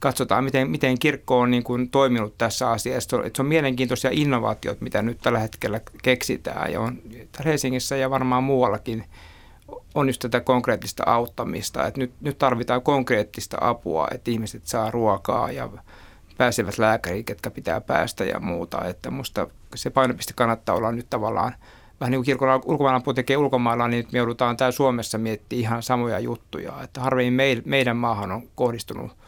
[0.00, 3.16] katsotaan, miten, miten kirkko on niin kuin toiminut tässä asiassa.
[3.16, 6.98] Että se on mielenkiintoisia innovaatiot, mitä nyt tällä hetkellä keksitään ja on
[7.44, 9.04] Helsingissä ja varmaan muuallakin
[9.94, 11.86] on just tätä konkreettista auttamista.
[11.86, 15.68] Että nyt, nyt tarvitaan konkreettista apua, että ihmiset saa ruokaa ja
[16.38, 18.84] pääsevät lääkäriin, ketkä pitää päästä ja muuta.
[18.84, 21.54] Että musta se painopiste kannattaa olla nyt tavallaan
[22.00, 25.82] vähän niin kuin kirkon ulkomaanapu tekee ulkomailla, niin nyt me joudutaan täällä Suomessa miettimään ihan
[25.82, 26.72] samoja juttuja.
[26.82, 29.19] Että harvemmin meidän maahan on kohdistunut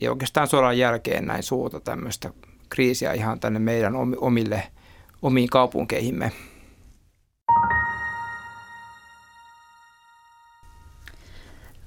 [0.00, 2.30] ja oikeastaan sodan jälkeen näin suurta tämmöistä
[2.68, 4.62] kriisiä ihan tänne meidän omille,
[5.22, 6.32] omiin kaupunkeihimme.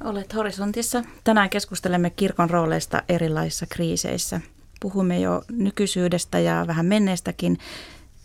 [0.04, 1.04] Olet horisontissa.
[1.24, 4.41] Tänään keskustelemme kirkon rooleista erilaisissa kriiseissä–
[4.80, 7.58] puhumme jo nykyisyydestä ja vähän menneestäkin.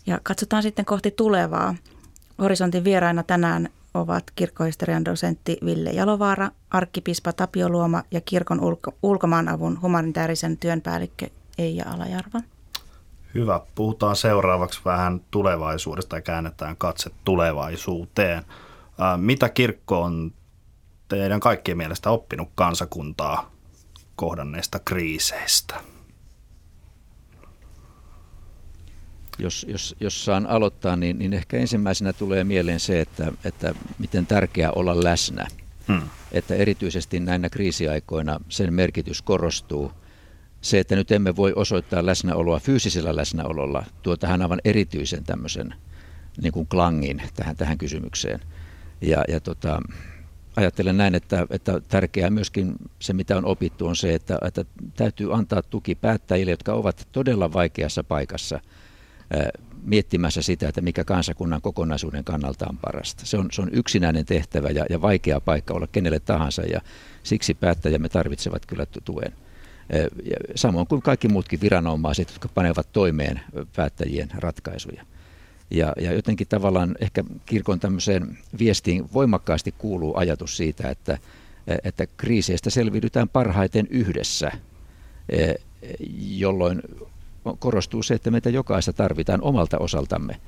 [0.05, 1.75] Ja katsotaan sitten kohti tulevaa.
[2.39, 9.81] Horisontin vieraina tänään ovat kirkkohistorian dosentti Ville Jalovaara, arkkipiispa Tapio Luoma ja kirkon ulko- ulkomaanavun
[9.81, 11.27] humanitaarisen työn päällikkö
[11.57, 12.39] Eija Alajärva.
[13.33, 13.61] Hyvä.
[13.75, 18.43] Puhutaan seuraavaksi vähän tulevaisuudesta ja käännetään katse tulevaisuuteen.
[19.17, 20.31] Mitä kirkko on
[21.07, 23.51] teidän kaikkien mielestä oppinut kansakuntaa
[24.15, 25.75] kohdanneista kriiseistä?
[29.39, 34.27] Jos, jos, jos saan aloittaa, niin, niin ehkä ensimmäisenä tulee mieleen se, että, että miten
[34.27, 35.47] tärkeää olla läsnä.
[35.87, 36.01] Hmm.
[36.31, 39.91] Että erityisesti näinä kriisiaikoina sen merkitys korostuu.
[40.61, 45.75] Se, että nyt emme voi osoittaa läsnäoloa fyysisellä läsnäololla, tuo tähän aivan erityisen tämmöisen
[46.41, 48.39] niin kuin klangin tähän, tähän kysymykseen.
[49.01, 49.81] Ja, ja tota,
[50.55, 54.65] ajattelen näin, että, että tärkeää myöskin se, mitä on opittu, on se, että, että
[54.95, 58.59] täytyy antaa tuki päättäjille, jotka ovat todella vaikeassa paikassa
[59.83, 63.25] miettimässä sitä, että mikä kansakunnan kokonaisuuden kannalta on parasta.
[63.25, 66.81] Se on, se on yksinäinen tehtävä ja, ja vaikea paikka olla kenelle tahansa ja
[67.23, 69.33] siksi päättäjämme tarvitsevat kyllä tuen.
[70.55, 73.41] Samoin kuin kaikki muutkin viranomaiset, jotka panevat toimeen
[73.75, 75.05] päättäjien ratkaisuja.
[75.71, 81.17] Ja, ja jotenkin tavallaan ehkä kirkon tämmöiseen viestiin voimakkaasti kuuluu ajatus siitä, että,
[81.83, 84.51] että kriiseistä selviydytään parhaiten yhdessä,
[86.17, 86.81] jolloin
[87.59, 90.39] korostuu se, että meitä jokaista tarvitaan omalta osaltamme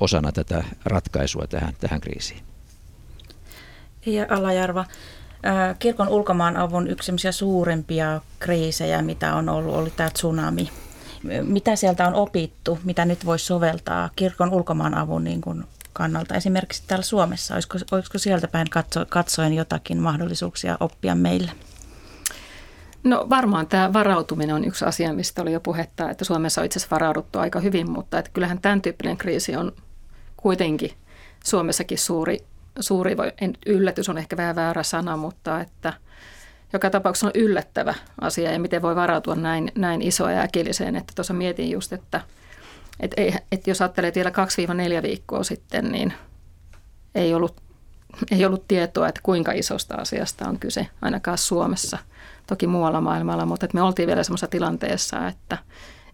[0.00, 2.40] osana tätä ratkaisua tähän, tähän kriisiin.
[4.06, 4.84] Ja Alajärva,
[5.78, 10.70] kirkon ulkomaan avun yksi suurempia kriisejä, mitä on ollut, oli tämä tsunami.
[11.42, 16.82] Mitä sieltä on opittu, mitä nyt voisi soveltaa kirkon ulkomaan avun niin kuin kannalta, esimerkiksi
[16.86, 17.54] täällä Suomessa?
[17.54, 21.52] Olisiko, olisiko sieltä päin katso, katsoen jotakin mahdollisuuksia oppia meille?
[23.04, 26.78] No varmaan tämä varautuminen on yksi asia, mistä oli jo puhetta, että Suomessa on itse
[26.78, 29.72] asiassa varauduttu aika hyvin, mutta että kyllähän tämän tyyppinen kriisi on
[30.36, 30.90] kuitenkin
[31.44, 32.38] Suomessakin suuri,
[32.80, 35.92] suuri en, yllätys on ehkä vähän väärä sana, mutta että
[36.72, 41.12] joka tapauksessa on yllättävä asia ja miten voi varautua näin, näin isoa ja äkilliseen, että
[41.16, 42.20] tuossa mietin just, että
[43.00, 44.30] et, ei, et jos ajattelee vielä
[44.98, 46.12] 2-4 viikkoa sitten, niin
[47.14, 47.60] ei ollut,
[48.30, 51.98] ei ollut tietoa, että kuinka isosta asiasta on kyse ainakaan Suomessa–
[52.50, 55.58] toki muualla maailmalla, mutta että me oltiin vielä semmoisessa tilanteessa, että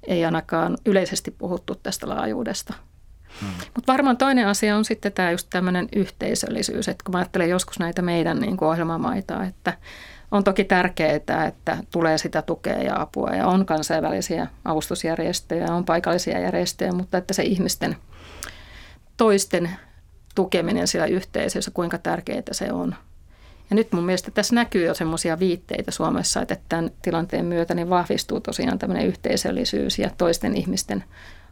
[0.06, 2.74] ei ainakaan yleisesti puhuttu tästä laajuudesta.
[3.40, 3.48] Hmm.
[3.74, 7.78] Mutta varmaan toinen asia on sitten tämä just tämmöinen yhteisöllisyys, että kun mä ajattelen joskus
[7.78, 9.72] näitä meidän niin kuin ohjelmamaita, että
[10.30, 16.40] on toki tärkeää, että tulee sitä tukea ja apua ja on kansainvälisiä avustusjärjestöjä, on paikallisia
[16.40, 17.96] järjestöjä, mutta että se ihmisten
[19.16, 19.70] toisten
[20.34, 22.94] tukeminen siellä yhteisössä, kuinka tärkeää se on.
[23.70, 27.90] Ja nyt mun mielestä tässä näkyy jo semmoisia viitteitä Suomessa, että tämän tilanteen myötä niin
[27.90, 31.04] vahvistuu tosiaan tämmöinen yhteisöllisyys ja toisten ihmisten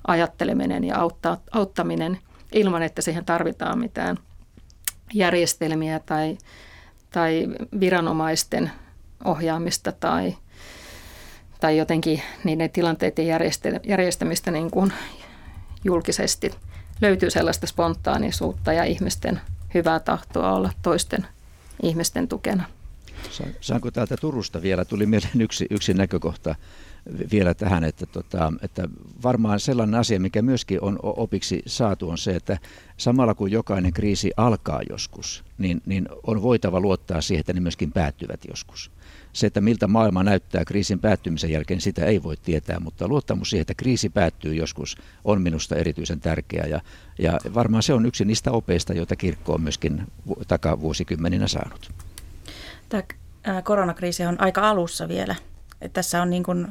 [0.06, 2.18] ajatteleminen ja auttaa, auttaminen
[2.52, 4.18] ilman, että siihen tarvitaan mitään
[5.14, 6.38] järjestelmiä tai,
[7.10, 7.48] tai
[7.80, 8.70] viranomaisten
[9.24, 10.36] ohjaamista tai,
[11.60, 13.26] tai jotenkin niiden tilanteiden
[13.86, 14.92] järjestämistä niin kuin
[15.84, 16.50] julkisesti.
[17.00, 19.40] Löytyy sellaista spontaanisuutta ja ihmisten
[19.74, 21.26] hyvää tahtoa olla toisten
[21.82, 22.64] ihmisten tukena.
[23.60, 26.54] Saanko täältä Turusta vielä, tuli mieleen yksi, yksi näkökohta
[27.32, 28.88] vielä tähän, että, tota, että
[29.22, 32.58] varmaan sellainen asia, mikä myöskin on opiksi saatu, on se, että
[32.96, 37.92] samalla kun jokainen kriisi alkaa joskus, niin, niin on voitava luottaa siihen, että ne myöskin
[37.92, 38.90] päättyvät joskus.
[39.34, 43.60] Se, että miltä maailma näyttää kriisin päättymisen jälkeen, sitä ei voi tietää, mutta luottamus siihen,
[43.60, 46.66] että kriisi päättyy joskus, on minusta erityisen tärkeä.
[46.66, 46.80] Ja,
[47.18, 50.02] ja varmaan se on yksi niistä opeista, joita kirkko on myöskin
[50.48, 51.90] takavuosikymmeninä saanut.
[52.88, 55.34] Tämä koronakriisi on aika alussa vielä.
[55.92, 56.66] Tässä on, niin kuin,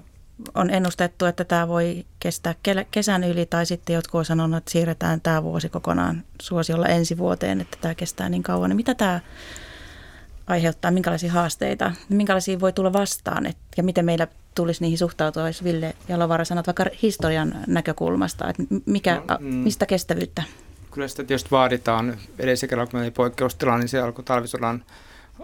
[0.55, 2.55] on ennustettu, että tämä voi kestää
[2.91, 7.61] kesän yli, tai sitten jotkut ovat sanoneet, että siirretään tämä vuosi kokonaan suosiolla ensi vuoteen,
[7.61, 8.69] että tämä kestää niin kauan.
[8.69, 9.19] Niin mitä tämä
[10.47, 15.63] aiheuttaa, minkälaisia haasteita, minkälaisia voi tulla vastaan et, ja miten meillä tulisi niihin suhtautua, jos
[15.63, 20.43] Ville Jalovaara sanot vaikka historian näkökulmasta, että mikä, no, mm, mistä kestävyyttä?
[20.91, 22.17] Kyllä sitä tietysti vaaditaan.
[22.39, 24.83] Edellisen kerran, kun oli poikkeustila, niin se alkoi talvisodan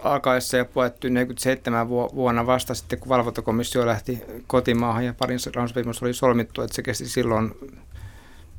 [0.03, 6.13] alkaessa ja puettu 47 vuonna vasta sitten, kun valvontakomissio lähti kotimaahan ja parin sopimus oli
[6.13, 7.51] solmittu, että se kesti silloin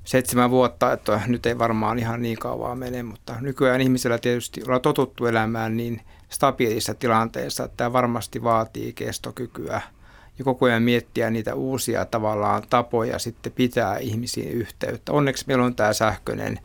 [0.04, 4.80] seitsemän vuotta, että nyt ei varmaan ihan niin kauan mene, mutta nykyään ihmisellä tietysti ollaan
[4.80, 9.80] totuttu elämään niin stabiilissa tilanteessa, tämä varmasti vaatii kestokykyä
[10.38, 15.12] ja koko ajan miettiä niitä uusia tavallaan tapoja sitten pitää ihmisiin yhteyttä.
[15.12, 16.60] Onneksi meillä on tämä sähköinen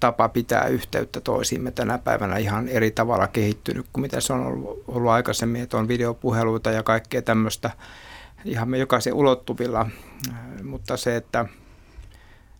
[0.00, 4.84] tapa pitää yhteyttä toisiimme tänä päivänä ihan eri tavalla kehittynyt kuin mitä se on ollut,
[4.88, 7.70] ollut aikaisemmin, että on videopuheluita ja kaikkea tämmöistä
[8.44, 9.86] ihan me jokaisen ulottuvilla,
[10.62, 11.46] mutta se, että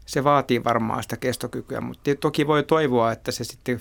[0.06, 3.80] se vaatii varmaan sitä kestokykyä, mutta toki voi toivoa, että se sitten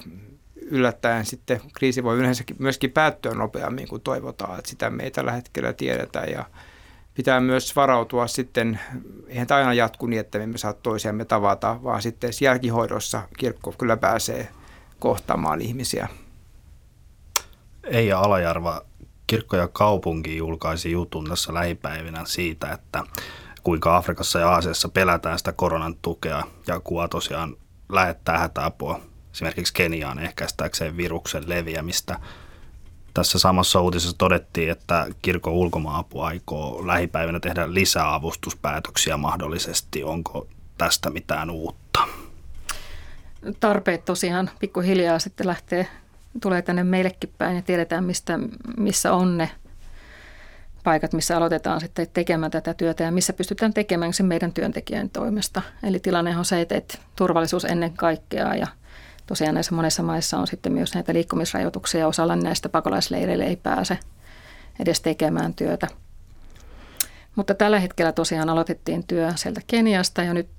[0.74, 5.32] yllättäen sitten kriisi voi yleensäkin myöskin päättyä nopeammin kuin toivotaan, että sitä me ei tällä
[5.32, 6.46] hetkellä tiedetä ja
[7.14, 8.80] pitää myös varautua sitten,
[9.28, 13.74] eihän tämä aina jatku niin, että me emme saa toisiamme tavata, vaan sitten jälkihoidossa kirkko
[13.78, 14.48] kyllä pääsee
[15.00, 16.08] kohtaamaan ihmisiä.
[17.84, 18.82] Eija Alajärva,
[19.28, 23.04] kirkko ja kaupunki julkaisi jutun tässä lähipäivinä siitä, että
[23.64, 27.56] kuinka Afrikassa ja Aasiassa pelätään sitä koronan tukea ja kuva tosiaan
[27.90, 32.20] lähettää hätäapua esimerkiksi Keniaan ehkäistääkseen viruksen leviämistä.
[33.14, 40.04] Tässä samassa uutisessa todettiin, että kirkon ulkomaapu aikoo lähipäivänä tehdä lisää avustuspäätöksiä mahdollisesti.
[40.04, 42.00] Onko tästä mitään uutta?
[43.60, 45.88] Tarpeet tosiaan pikkuhiljaa sitten lähtee
[46.42, 48.40] tulee tänne meillekin päin ja tiedetään, mistä,
[48.78, 49.50] missä on ne
[50.84, 55.62] paikat, missä aloitetaan sitten tekemään tätä työtä ja missä pystytään tekemään sen meidän työntekijän toimesta.
[55.84, 58.68] Eli tilanne on se, että turvallisuus ennen kaikkea ja
[59.28, 62.08] tosiaan näissä monissa maissa on sitten myös näitä liikkumisrajoituksia.
[62.08, 64.00] Osalla näistä pakolaisleireille ei pääse
[64.80, 65.88] edes tekemään työtä.
[67.36, 70.50] Mutta tällä hetkellä tosiaan aloitettiin työ sieltä Keniasta ja nyt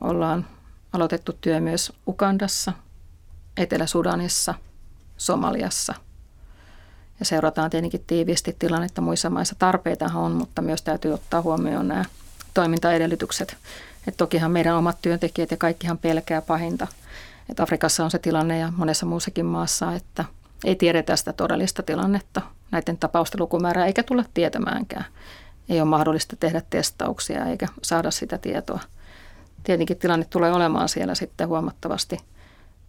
[0.00, 0.46] ollaan
[0.92, 2.72] aloitettu työ myös Ukandassa,
[3.56, 4.54] Etelä-Sudanissa,
[5.16, 5.94] Somaliassa.
[7.18, 9.54] Ja seurataan tietenkin tiiviisti tilannetta muissa maissa.
[9.58, 12.04] Tarpeitahan on, mutta myös täytyy ottaa huomioon nämä
[12.54, 13.56] toimintaedellytykset.
[14.08, 16.86] Et tokihan meidän omat työntekijät ja kaikkihan pelkää pahinta.
[17.48, 20.24] Et Afrikassa on se tilanne ja monessa muussakin maassa, että
[20.64, 25.04] ei tiedetä sitä todellista tilannetta näiden tapausten lukumäärää eikä tulla tietämäänkään.
[25.68, 28.80] Ei ole mahdollista tehdä testauksia eikä saada sitä tietoa.
[29.62, 32.18] Tietenkin tilanne tulee olemaan siellä sitten huomattavasti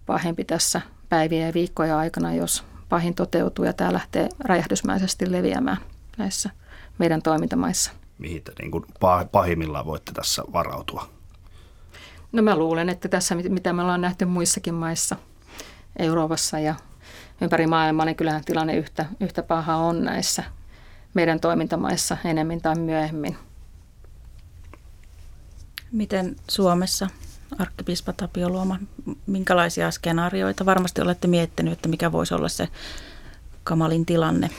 [0.05, 5.77] pahempi tässä päivien ja viikkoja aikana, jos pahin toteutuu ja tämä lähtee räjähdysmäisesti leviämään
[6.17, 6.49] näissä
[6.97, 7.91] meidän toimintamaissa.
[8.17, 8.85] Mihin te niin kuin
[9.31, 11.14] pahimmillaan voitte tässä varautua?
[12.35, 15.15] No mä luulen, että tässä mitä me ollaan nähty muissakin maissa,
[15.99, 16.75] Euroopassa ja
[17.41, 20.43] ympäri maailmaa, niin kyllähän tilanne yhtä, yhtä paha on näissä
[21.13, 23.37] meidän toimintamaissa enemmän tai myöhemmin.
[25.91, 27.07] Miten Suomessa,
[27.59, 28.79] arkkipiispa Tapio Luoma,
[29.27, 32.67] minkälaisia skenaarioita varmasti olette miettinyt, että mikä voisi olla se
[33.63, 34.49] kamalin tilanne?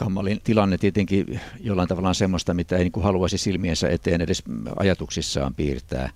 [0.00, 4.42] Kamalin tilanne tietenkin jollain tavalla semmoista, mitä ei niin kuin haluaisi silmiensä eteen edes
[4.76, 6.10] ajatuksissaan piirtää.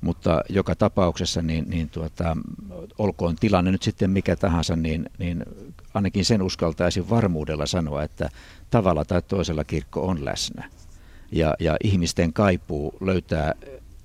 [0.00, 2.36] Mutta joka tapauksessa, niin, niin tuota,
[2.98, 5.44] olkoon tilanne nyt sitten mikä tahansa, niin, niin
[5.94, 8.28] ainakin sen uskaltaisin varmuudella sanoa, että
[8.70, 10.70] tavalla tai toisella kirkko on läsnä.
[11.32, 13.54] Ja, ja ihmisten kaipuu löytää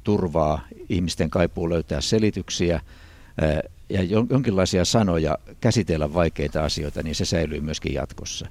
[0.03, 2.82] turvaa, ihmisten kaipuu löytää selityksiä
[3.89, 8.47] ja jonkinlaisia sanoja käsitellä vaikeita asioita, niin se säilyy myöskin jatkossa.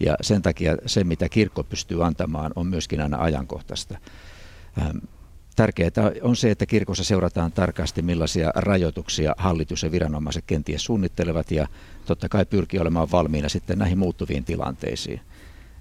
[0.00, 3.98] Ja sen takia se, mitä kirkko pystyy antamaan, on myöskin aina ajankohtaista.
[5.56, 5.90] Tärkeää
[6.22, 11.66] on se, että kirkossa seurataan tarkasti, millaisia rajoituksia hallitus ja viranomaiset kenties suunnittelevat ja
[12.06, 15.20] totta kai pyrkii olemaan valmiina sitten näihin muuttuviin tilanteisiin.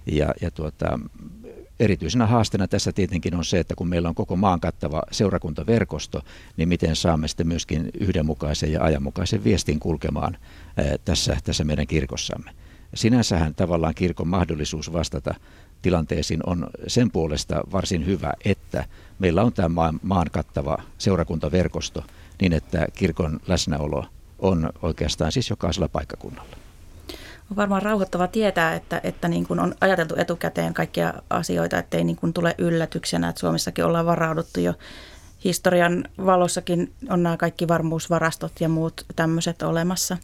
[0.06, 1.00] Ja, ja tuota,
[1.80, 6.22] erityisenä haasteena tässä tietenkin on se, että kun meillä on koko maan kattava seurakuntaverkosto,
[6.58, 10.38] niin miten saamme sitten myöskin yhdenmukaisen ja ajanmukaisen viestin kulkemaan
[11.06, 12.52] tässä, tässä meidän kirkossamme.
[12.94, 15.36] Sinänsähän tavallaan kirkon mahdollisuus vastata
[15.82, 18.86] tilanteisiin on sen puolesta varsin hyvä, että
[19.20, 22.04] meillä on tämä maan, kattava seurakuntaverkosto
[22.42, 24.06] niin, että kirkon läsnäolo
[24.40, 26.58] on oikeastaan siis jokaisella paikkakunnalla.
[27.52, 32.16] On varmaan rauhoittava tietää, että, että niin kuin on ajateltu etukäteen kaikkia asioita, ettei niin
[32.16, 34.74] kuin tule yllätyksenä, että Suomessakin ollaan varauduttu jo
[35.44, 40.18] historian valossakin on nämä kaikki varmuusvarastot ja muut tämmöiset olemassa.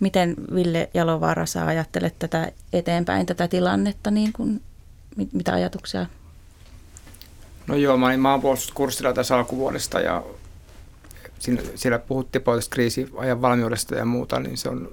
[0.00, 4.62] Miten Ville Jalovaara sä ajattelet tätä eteenpäin, tätä tilannetta, niin kuin,
[5.32, 6.06] mitä ajatuksia?
[7.66, 10.22] No joo, mä olin maanpuolustuskurssilla tässä alkuvuodesta ja
[11.38, 14.92] siinä, siellä puhuttiin kriisiajan valmiudesta ja muuta, niin se on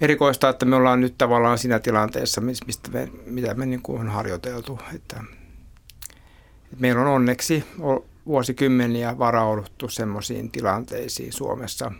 [0.00, 4.08] erikoista, että me ollaan nyt tavallaan siinä tilanteessa, mistä me, mitä me niin kuin on
[4.08, 4.80] harjoiteltu.
[4.94, 5.24] Että,
[6.64, 7.64] että meillä on onneksi
[8.26, 11.92] vuosikymmeniä varauduttu semmoisiin tilanteisiin Suomessa.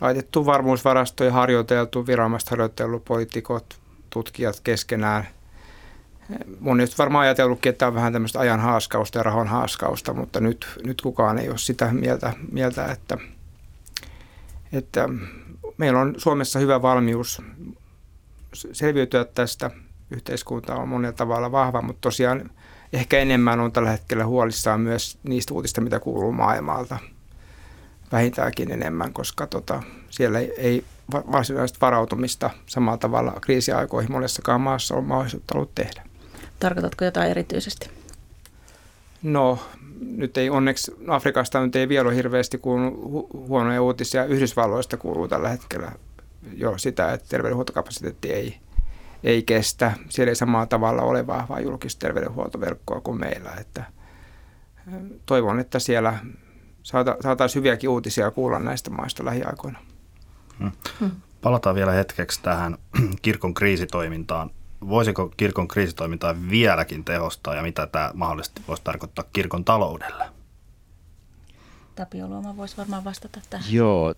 [0.00, 3.80] Laitettu varmuusvarastoja, harjoiteltu, viranomaiset harjoitellut, poliitikot,
[4.10, 5.28] tutkijat keskenään.
[6.60, 10.40] Moni on varmaan ajatellutkin, että tämä on vähän tämmöistä ajan haaskausta ja rahan haaskausta, mutta
[10.40, 13.18] nyt, nyt kukaan ei ole sitä mieltä, mieltä että,
[14.72, 15.08] että
[15.78, 17.42] meillä on Suomessa hyvä valmius
[18.72, 19.70] selviytyä tästä.
[20.10, 22.50] Yhteiskunta on monella tavalla vahva, mutta tosiaan
[22.94, 26.98] ehkä enemmän on tällä hetkellä huolissaan myös niistä uutista, mitä kuuluu maailmalta.
[28.12, 35.04] Vähintäänkin enemmän, koska tota, siellä ei, ei varsinaista varautumista samalla tavalla kriisiaikoihin monessakaan maassa on
[35.04, 36.02] mahdollisuutta ollut tehdä.
[36.58, 37.90] Tarkoitatko jotain erityisesti?
[39.22, 39.58] No,
[40.00, 44.24] nyt ei onneksi Afrikasta nyt ei vielä ole hirveästi kuulunut huonoja uutisia.
[44.24, 45.92] Yhdysvalloista kuuluu tällä hetkellä
[46.56, 48.56] jo sitä, että terveydenhuoltokapasiteetti ei,
[49.24, 49.92] ei kestä.
[50.08, 53.50] Siellä ei samalla tavalla ole vahvaa julkista terveydenhuoltoverkkoa kuin meillä.
[53.60, 53.84] Että
[55.26, 56.18] toivon, että siellä
[57.20, 59.78] saataisiin hyviäkin uutisia kuulla näistä maista lähiaikoina.
[60.58, 61.10] Hmm.
[61.42, 62.78] Palataan vielä hetkeksi tähän
[63.22, 64.50] kirkon kriisitoimintaan
[64.88, 70.24] voisiko kirkon kriisitoimintaa vieläkin tehostaa ja mitä tämä mahdollisesti voisi tarkoittaa kirkon taloudelle?
[71.94, 73.72] Tapio Luoma voisi varmaan vastata tähän.
[73.72, 74.14] Joo,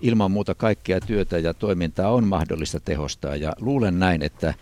[0.00, 4.54] ilman muuta kaikkea työtä ja toimintaa on mahdollista tehostaa ja luulen näin, että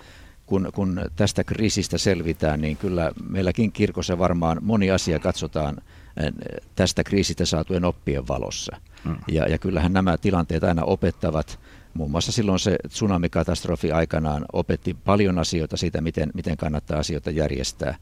[0.46, 5.76] kun, kun tästä kriisistä selvitään, niin kyllä meilläkin kirkossa varmaan moni asia katsotaan
[6.74, 8.76] tästä kriisistä saatujen oppien valossa.
[9.04, 9.16] Mm.
[9.28, 11.60] Ja, ja kyllähän nämä tilanteet aina opettavat.
[11.94, 17.94] Muun muassa silloin se tsunamikatastrofi aikanaan opetti paljon asioita siitä, miten, miten kannattaa asioita järjestää.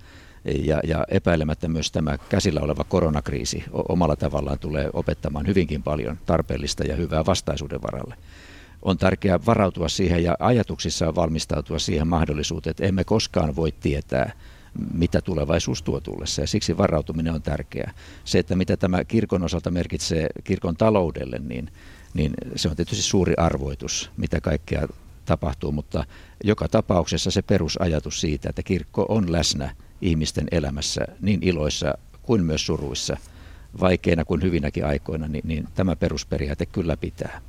[0.65, 6.85] Ja, ja epäilemättä myös tämä käsillä oleva koronakriisi omalla tavallaan tulee opettamaan hyvinkin paljon tarpeellista
[6.85, 8.15] ja hyvää vastaisuuden varalle.
[8.83, 14.33] On tärkeää varautua siihen ja ajatuksissaan valmistautua siihen mahdollisuuteen, että emme koskaan voi tietää,
[14.95, 17.93] mitä tulevaisuus tuo tullessa ja siksi varautuminen on tärkeää.
[18.25, 21.71] Se, että mitä tämä kirkon osalta merkitsee kirkon taloudelle, niin,
[22.15, 24.89] niin se on tietysti suuri arvoitus, mitä kaikkea
[25.25, 26.05] tapahtuu, mutta
[26.45, 32.67] joka tapauksessa se perusajatus siitä, että kirkko on läsnä ihmisten elämässä niin iloissa kuin myös
[32.67, 33.17] suruissa,
[33.81, 37.41] vaikeina kuin hyvinäkin aikoina, niin, niin tämä perusperiaate kyllä pitää.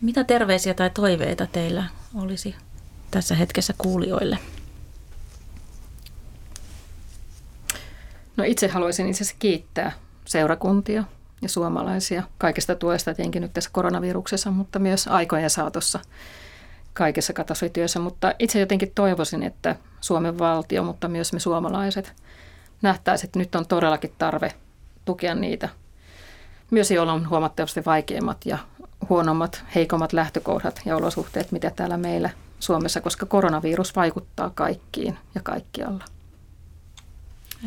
[0.00, 2.54] Mitä terveisiä tai toiveita teillä olisi
[3.10, 4.38] tässä hetkessä kuulijoille?
[8.36, 9.92] No itse haluaisin itse asiassa kiittää
[10.24, 11.04] seurakuntia
[11.42, 16.00] ja suomalaisia kaikesta tuesta tietenkin nyt tässä koronaviruksessa, mutta myös aikojen saatossa
[16.92, 18.00] kaikessa katastrofityössä.
[18.00, 22.12] Mutta itse jotenkin toivoisin, että Suomen valtio, mutta myös me suomalaiset
[22.82, 24.54] nähtäisiin, että nyt on todellakin tarve
[25.04, 25.68] tukea niitä,
[26.70, 28.58] myös joilla on huomattavasti vaikeimmat ja
[29.08, 32.30] huonommat, heikommat lähtökohdat ja olosuhteet, mitä täällä meillä
[32.60, 36.04] Suomessa, koska koronavirus vaikuttaa kaikkiin ja kaikkialla.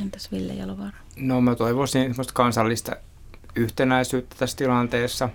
[0.01, 0.97] Entäs Ville Jalovaara?
[1.15, 2.95] No mä toivoisin semmoista kansallista
[3.55, 5.29] yhtenäisyyttä tässä tilanteessa.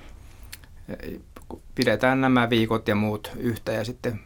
[1.74, 4.20] Pidetään nämä viikot ja muut yhtä ja sitten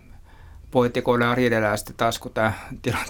[0.70, 2.52] poitikoidaan ja riidellään sitten taas, kun tämä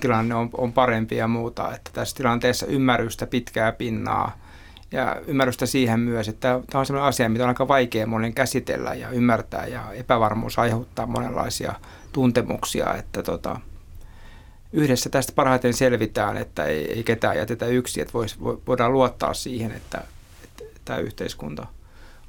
[0.01, 1.75] tilanne on, on parempi ja muuta.
[1.75, 4.39] Että tässä tilanteessa ymmärrystä pitkää pinnaa
[4.93, 8.95] ja ymmärrystä siihen myös, että tämä on sellainen asia, mitä on aika vaikea monen käsitellä
[8.95, 11.73] ja ymmärtää ja epävarmuus aiheuttaa monenlaisia
[12.13, 13.61] tuntemuksia, että tota,
[14.73, 19.73] yhdessä tästä parhaiten selvitään, että ei, ei ketään jätetä yksin, että vois, voidaan luottaa siihen,
[19.73, 20.05] että,
[20.45, 21.67] että tämä yhteiskunta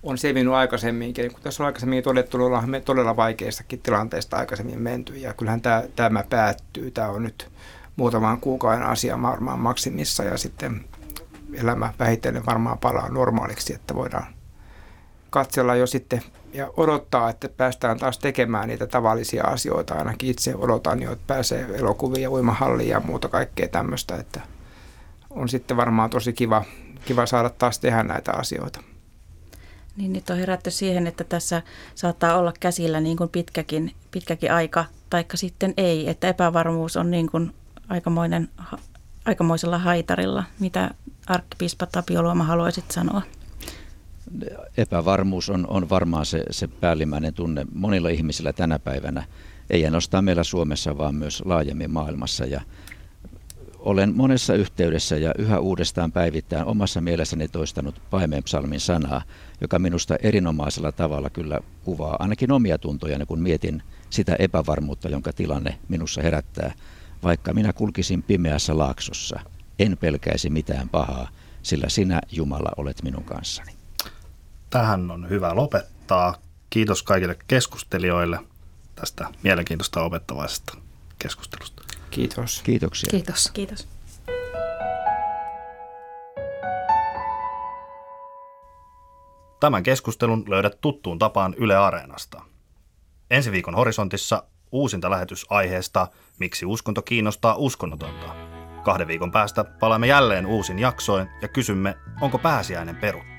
[0.04, 1.32] on selvinnyt aikaisemminkin.
[1.32, 5.84] Kun tässä on aikaisemmin todettu, ollaan me todella vaikeistakin tilanteista aikaisemmin menty ja kyllähän tämä,
[5.96, 6.92] tämä päättyy.
[6.92, 7.50] Tämä on nyt
[7.96, 10.86] muutaman kuukauden asia varmaan maksimissa ja sitten
[11.54, 14.26] elämä vähitellen varmaan palaa normaaliksi, että voidaan
[15.30, 16.22] katsella jo sitten
[16.54, 19.94] ja odottaa, että päästään taas tekemään niitä tavallisia asioita.
[19.94, 24.42] Ainakin itse odotan jo, että pääsee elokuviin ja uimahalliin ja muuta kaikkea tämmöistä, että
[25.30, 26.64] on sitten varmaan tosi kiva,
[27.06, 28.82] kiva saada taas tehdä näitä asioita.
[29.98, 31.62] Niin nyt on herätty siihen, että tässä
[31.96, 37.32] saattaa olla käsillä niin kuin pitkäkin, pitkäkin aika, taikka sitten ei, että epävarmuus on niin
[37.32, 37.54] kuin
[37.90, 38.50] aikamoinen,
[39.26, 40.44] aikamoisella haitarilla.
[40.60, 40.92] Mitä
[41.28, 43.22] arkkipiispa Tapio Luoma haluaisit sanoa?
[44.78, 49.24] epävarmuus on, on varmaan se, se päällimmäinen tunne monilla ihmisillä tänä päivänä.
[49.70, 52.46] Ei ainoastaan meillä Suomessa, vaan myös laajemmin maailmassa.
[52.46, 52.62] Ja
[53.88, 59.22] olen monessa yhteydessä ja yhä uudestaan päivittäin omassa mielessäni toistanut paimeenpsalmin sanaa,
[59.62, 65.80] joka minusta erinomaisella tavalla kyllä kuvaa ainakin omia tuntojani, kun mietin sitä epävarmuutta, jonka tilanne
[65.90, 66.74] minussa herättää.
[67.24, 69.40] Vaikka minä kulkisin pimeässä laaksossa,
[69.80, 71.30] en pelkäisi mitään pahaa,
[71.64, 73.78] sillä sinä, Jumala, olet minun kanssani
[74.70, 76.36] tähän on hyvä lopettaa.
[76.70, 78.40] Kiitos kaikille keskustelijoille
[78.96, 80.78] tästä mielenkiintoista opettavaisesta
[81.20, 81.77] keskustelusta.
[82.12, 82.62] Kiitos.
[82.64, 83.08] Kiitoksia.
[83.12, 83.52] Kiitos.
[83.54, 83.88] Kiitos.
[89.60, 92.42] Tämän keskustelun löydät tuttuun tapaan Yle Areenasta.
[93.32, 96.08] Ensi viikon horisontissa uusinta lähetys aiheesta
[96.40, 98.36] Miksi uskonto kiinnostaa uskonnotonta.
[98.84, 103.37] Kahden viikon päästä palaamme jälleen uusin jaksoin ja kysymme, onko pääsiäinen peruttu.